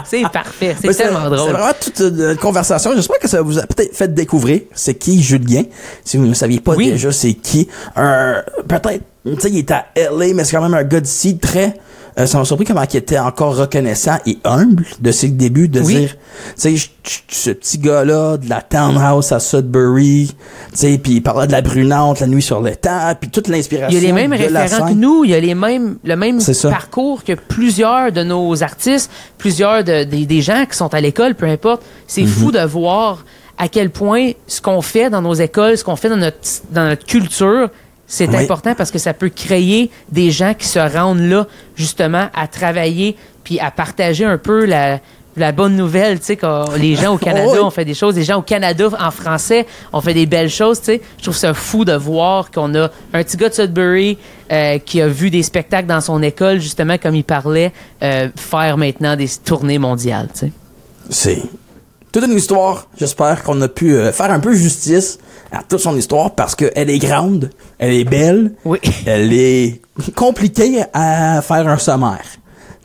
[0.05, 1.51] C'est parfait, c'est tellement C'est drôle.
[1.51, 2.91] vraiment toute une conversation.
[2.95, 5.63] J'espère que ça vous a peut-être fait découvrir c'est qui Julien.
[6.03, 6.91] Si vous ne saviez pas Oui.
[6.91, 7.67] déjà c'est qui.
[7.95, 11.37] Un, peut-être, tu sais, il est à LA, mais c'est quand même un gars d'ici
[11.37, 11.75] très,
[12.17, 15.81] euh, ça m'a surpris comment il était encore reconnaissant et humble de ses débuts, de
[15.81, 15.95] Oui.
[15.95, 16.15] dire,
[16.59, 16.89] tu sais,
[17.29, 20.33] ce petit gars-là de la townhouse à Sudbury,
[20.71, 23.47] tu sais, puis il parlait de la brunante, la nuit sur le temps, puis toute
[23.47, 23.89] l'inspiration.
[23.97, 26.39] Il y a les mêmes référents que nous, il y a les mêmes, le même
[26.63, 31.35] parcours que plusieurs de nos artistes, plusieurs de- des, des gens qui sont à l'école,
[31.35, 31.81] peu importe.
[32.07, 32.27] C'est Mhm.
[32.27, 33.25] fou de voir
[33.57, 36.37] à quel point ce qu'on fait dans nos écoles, ce qu'on fait dans notre,
[36.71, 37.69] dans notre culture,
[38.07, 38.35] c'est Oui.
[38.37, 43.15] important parce que ça peut créer des gens qui se rendent là, justement, à travailler
[43.43, 44.99] puis à partager un peu la,
[45.37, 47.59] la bonne nouvelle, tu sais, quand les gens au Canada Oui.
[47.59, 50.79] ont fait des choses, les gens au Canada en français ont fait des belles choses,
[50.79, 51.01] tu sais.
[51.17, 54.17] Je trouve ça fou de voir qu'on a un petit gars de Sudbury
[54.51, 57.71] euh, qui a vu des spectacles dans son école, justement, comme il parlait,
[58.03, 60.51] euh, faire maintenant des tournées mondiales, tu sais.
[61.09, 61.43] C'est
[62.21, 62.87] toute une histoire.
[62.97, 65.17] J'espère qu'on a pu euh, faire un peu justice
[65.51, 68.79] à toute son histoire parce qu'elle est grande, elle est belle, Oui.
[69.05, 69.81] elle est
[70.15, 72.23] compliquée à faire un sommaire.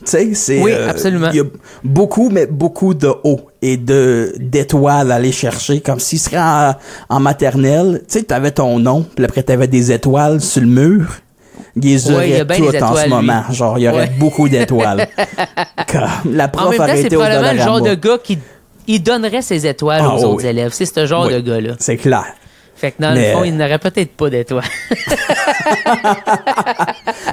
[0.03, 1.29] Tu sais, c'est Oui, euh, absolument.
[1.31, 1.45] Il y a
[1.83, 6.73] beaucoup, mais beaucoup de hauts et de d'étoiles à aller chercher, comme s'il serait en,
[7.07, 8.01] en maternelle.
[8.09, 11.07] Tu sais, t'avais ton nom, puis après t'avais des étoiles sur le mur.
[11.77, 13.13] Il les Ouais, il y a bien des toutes en ce étoiles, lui.
[13.15, 13.43] moment.
[13.51, 14.11] Genre, il y aurait Ouais.
[14.19, 15.07] beaucoup d'étoiles.
[15.89, 18.39] Comme la prof En même temps, aurait c'est probablement le genre de gars qui
[18.87, 20.49] il donnerait ses étoiles Ah, aux autres oui.
[20.49, 20.71] élèves.
[20.73, 21.33] C'est ce genre Oui.
[21.33, 21.73] de gars-là.
[21.79, 22.25] C'est clair.
[22.75, 24.63] Fait que dans Mais- le fond, il n'aurait peut-être pas d'étoiles.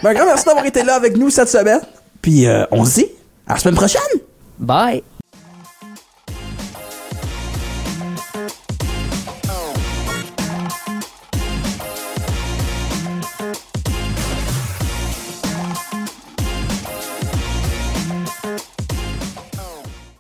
[0.03, 1.81] Ben, grand merci d'avoir été là avec nous cette semaine.
[2.23, 3.07] Puis euh, on se dit
[3.47, 4.01] à la semaine prochaine.
[4.59, 5.03] Bye!